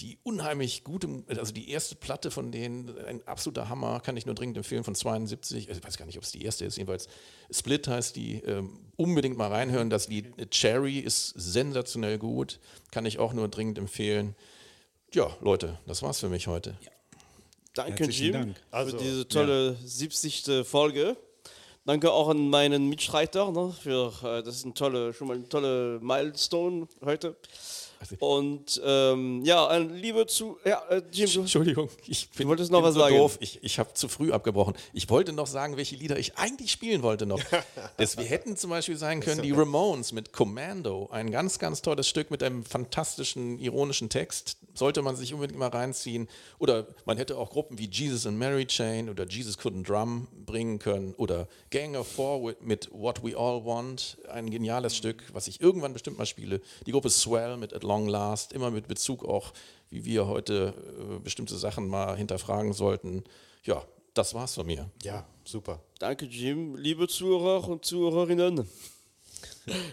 die 0.00 0.18
unheimlich 0.22 0.84
gute, 0.84 1.24
also 1.26 1.52
die 1.52 1.70
erste 1.70 1.96
Platte 1.96 2.30
von 2.30 2.50
denen, 2.50 2.96
ein 3.06 3.26
absoluter 3.26 3.68
Hammer, 3.68 4.00
kann 4.00 4.16
ich 4.16 4.24
nur 4.24 4.34
dringend 4.34 4.56
empfehlen, 4.56 4.84
von 4.84 4.94
72, 4.94 5.68
ich 5.68 5.84
weiß 5.84 5.98
gar 5.98 6.06
nicht, 6.06 6.16
ob 6.16 6.24
es 6.24 6.32
die 6.32 6.42
erste 6.42 6.64
ist, 6.64 6.78
jedenfalls 6.78 7.08
Split 7.50 7.88
heißt 7.88 8.16
die, 8.16 8.36
ähm, 8.36 8.78
unbedingt 8.96 9.36
mal 9.36 9.48
reinhören, 9.48 9.90
das 9.90 10.08
Lied 10.08 10.38
äh, 10.38 10.46
Cherry 10.46 11.00
ist 11.00 11.34
sensationell 11.36 12.16
gut, 12.18 12.58
kann 12.90 13.04
ich 13.04 13.18
auch 13.18 13.34
nur 13.34 13.48
dringend 13.48 13.76
empfehlen. 13.76 14.34
Ja, 15.12 15.36
Leute, 15.42 15.78
das 15.86 16.02
war's 16.02 16.20
für 16.20 16.28
mich 16.28 16.46
heute. 16.46 16.78
Danke, 17.74 18.04
Herzlichen 18.04 18.24
Jim, 18.24 18.32
Dank. 18.32 18.56
Also, 18.70 18.96
für 18.96 19.04
diese 19.04 19.28
tolle 19.28 19.76
70. 19.84 20.64
Folge. 20.64 21.16
Danke 21.88 22.12
auch 22.12 22.28
an 22.28 22.50
meinen 22.50 22.90
Mitstreiter, 22.90 23.50
ne, 23.50 23.72
für 23.72 24.12
äh, 24.22 24.42
das 24.42 24.56
ist 24.56 24.66
ein 24.66 24.74
tolle, 24.74 25.14
schon 25.14 25.26
mal 25.26 25.38
ein 25.38 25.48
tolle 25.48 25.98
Milestone 26.02 26.86
heute. 27.02 27.34
Und 28.20 28.80
ähm, 28.84 29.44
ja, 29.44 29.66
ein 29.68 29.94
Liebe 29.94 30.26
zu, 30.26 30.58
ja, 30.64 30.82
äh, 30.88 31.02
Jim, 31.12 31.30
du, 31.32 31.40
Entschuldigung, 31.40 31.88
ich 32.06 32.28
bin, 32.30 32.48
wolltest 32.48 32.70
noch 32.70 32.82
was 32.82 32.94
so 32.94 33.00
sagen. 33.00 33.16
doof. 33.16 33.36
Ich, 33.40 33.58
ich 33.62 33.78
habe 33.78 33.92
zu 33.94 34.08
früh 34.08 34.32
abgebrochen. 34.32 34.74
Ich 34.92 35.08
wollte 35.10 35.32
noch 35.32 35.46
sagen, 35.46 35.76
welche 35.76 35.96
Lieder 35.96 36.18
ich 36.18 36.36
eigentlich 36.38 36.70
spielen 36.72 37.02
wollte 37.02 37.26
noch. 37.26 37.40
das, 37.96 38.16
wir 38.16 38.24
hätten 38.24 38.56
zum 38.56 38.70
Beispiel 38.70 38.96
sein 38.96 39.20
können 39.20 39.42
die 39.42 39.52
Ramones 39.52 40.12
mit 40.12 40.32
Commando. 40.32 41.08
Ein 41.10 41.30
ganz, 41.30 41.58
ganz 41.58 41.82
tolles 41.82 42.08
Stück 42.08 42.30
mit 42.30 42.42
einem 42.42 42.64
fantastischen, 42.64 43.58
ironischen 43.58 44.08
Text. 44.08 44.56
Sollte 44.74 45.02
man 45.02 45.16
sich 45.16 45.34
unbedingt 45.34 45.58
mal 45.58 45.68
reinziehen. 45.68 46.28
Oder 46.58 46.86
man 47.04 47.16
hätte 47.16 47.36
auch 47.36 47.50
Gruppen 47.50 47.78
wie 47.78 47.88
Jesus 47.90 48.26
and 48.26 48.38
Mary 48.38 48.66
Chain 48.66 49.08
oder 49.08 49.26
Jesus 49.26 49.58
Couldn't 49.58 49.84
Drum 49.84 50.28
bringen 50.46 50.78
können. 50.78 51.14
Oder 51.16 51.48
Gang 51.70 51.96
of 51.96 52.06
Four 52.06 52.44
with- 52.44 52.56
mit 52.60 52.88
What 52.92 53.24
We 53.24 53.36
All 53.36 53.64
Want. 53.64 54.18
Ein 54.30 54.50
geniales 54.50 54.96
Stück, 54.96 55.24
was 55.32 55.48
ich 55.48 55.60
irgendwann 55.60 55.92
bestimmt 55.92 56.16
mal 56.18 56.26
spiele. 56.26 56.60
Die 56.86 56.92
Gruppe 56.92 57.10
Swell 57.10 57.56
mit 57.56 57.74
At 57.74 57.82
Long 57.88 58.06
Last. 58.06 58.52
Immer 58.52 58.70
mit 58.70 58.86
Bezug 58.86 59.24
auch, 59.24 59.52
wie 59.90 60.04
wir 60.04 60.26
heute 60.26 60.74
äh, 61.00 61.18
bestimmte 61.18 61.56
Sachen 61.56 61.88
mal 61.88 62.16
hinterfragen 62.16 62.72
sollten. 62.74 63.24
Ja, 63.64 63.82
das 64.14 64.34
war's 64.34 64.54
von 64.54 64.66
mir. 64.66 64.90
ja, 65.02 65.26
super. 65.44 65.80
danke, 65.98 66.26
Jim, 66.26 66.76
liebe 66.76 67.08
Zuhörer 67.08 67.68
und 67.68 67.84
Zuhörerinnen. 67.84 68.68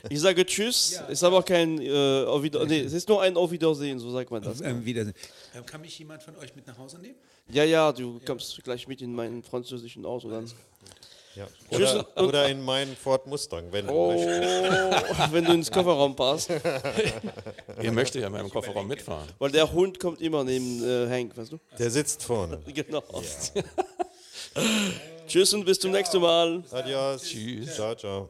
Ich 0.09 0.21
sage 0.21 0.45
Tschüss, 0.45 1.01
ist 1.09 1.23
aber 1.23 1.43
kein 1.43 1.81
äh, 1.81 2.23
auf 2.25 2.41
Wieder 2.41 2.65
nee, 2.65 2.79
es 2.79 2.93
ist 2.93 3.09
nur 3.09 3.21
ein 3.21 3.35
Auf 3.35 3.51
Wiedersehen, 3.51 3.99
so 3.99 4.09
sagt 4.09 4.31
man 4.31 4.41
das. 4.41 4.61
Ähm, 4.61 4.85
Wiedersehen. 4.85 5.13
Ähm, 5.53 5.65
kann 5.65 5.81
mich 5.81 5.99
jemand 5.99 6.23
von 6.23 6.35
euch 6.37 6.55
mit 6.55 6.65
nach 6.65 6.77
Hause 6.77 6.97
nehmen? 6.97 7.15
Ja, 7.51 7.65
ja, 7.65 7.91
du 7.91 8.21
kommst 8.25 8.63
gleich 8.63 8.87
mit 8.87 9.01
in 9.01 9.13
meinen 9.13 9.43
französischen 9.43 10.05
Auto 10.05 10.29
dann. 10.29 10.49
Ja. 11.35 11.47
Oder, 11.69 12.05
oder 12.17 12.47
in 12.49 12.63
meinen 12.63 12.95
Ford 12.95 13.27
Mustang, 13.27 13.65
wenn 13.71 13.89
Oh, 13.89 14.11
du 14.13 15.31
wenn 15.31 15.43
du 15.43 15.51
ins 15.51 15.69
Kofferraum 15.69 16.15
passt. 16.15 16.49
Ihr 17.81 17.91
möchtet 17.91 18.21
ja 18.21 18.27
in 18.27 18.33
meinem 18.33 18.49
Kofferraum 18.49 18.87
mitfahren. 18.87 19.27
Weil 19.37 19.51
der 19.51 19.71
Hund 19.71 19.99
kommt 19.99 20.21
immer 20.21 20.43
neben 20.45 20.81
äh, 20.83 21.09
Hank, 21.09 21.35
weißt 21.37 21.51
du? 21.51 21.59
Der 21.77 21.91
sitzt 21.91 22.23
vorne. 22.23 22.59
Genau. 22.73 23.03
Tschüss 25.27 25.53
und 25.53 25.65
bis 25.65 25.79
zum 25.79 25.91
nächsten 25.91 26.21
Mal. 26.21 26.63
Adios. 26.71 27.23
Tschüss. 27.23 27.75
Ciao, 27.75 27.95
ciao. 27.95 28.29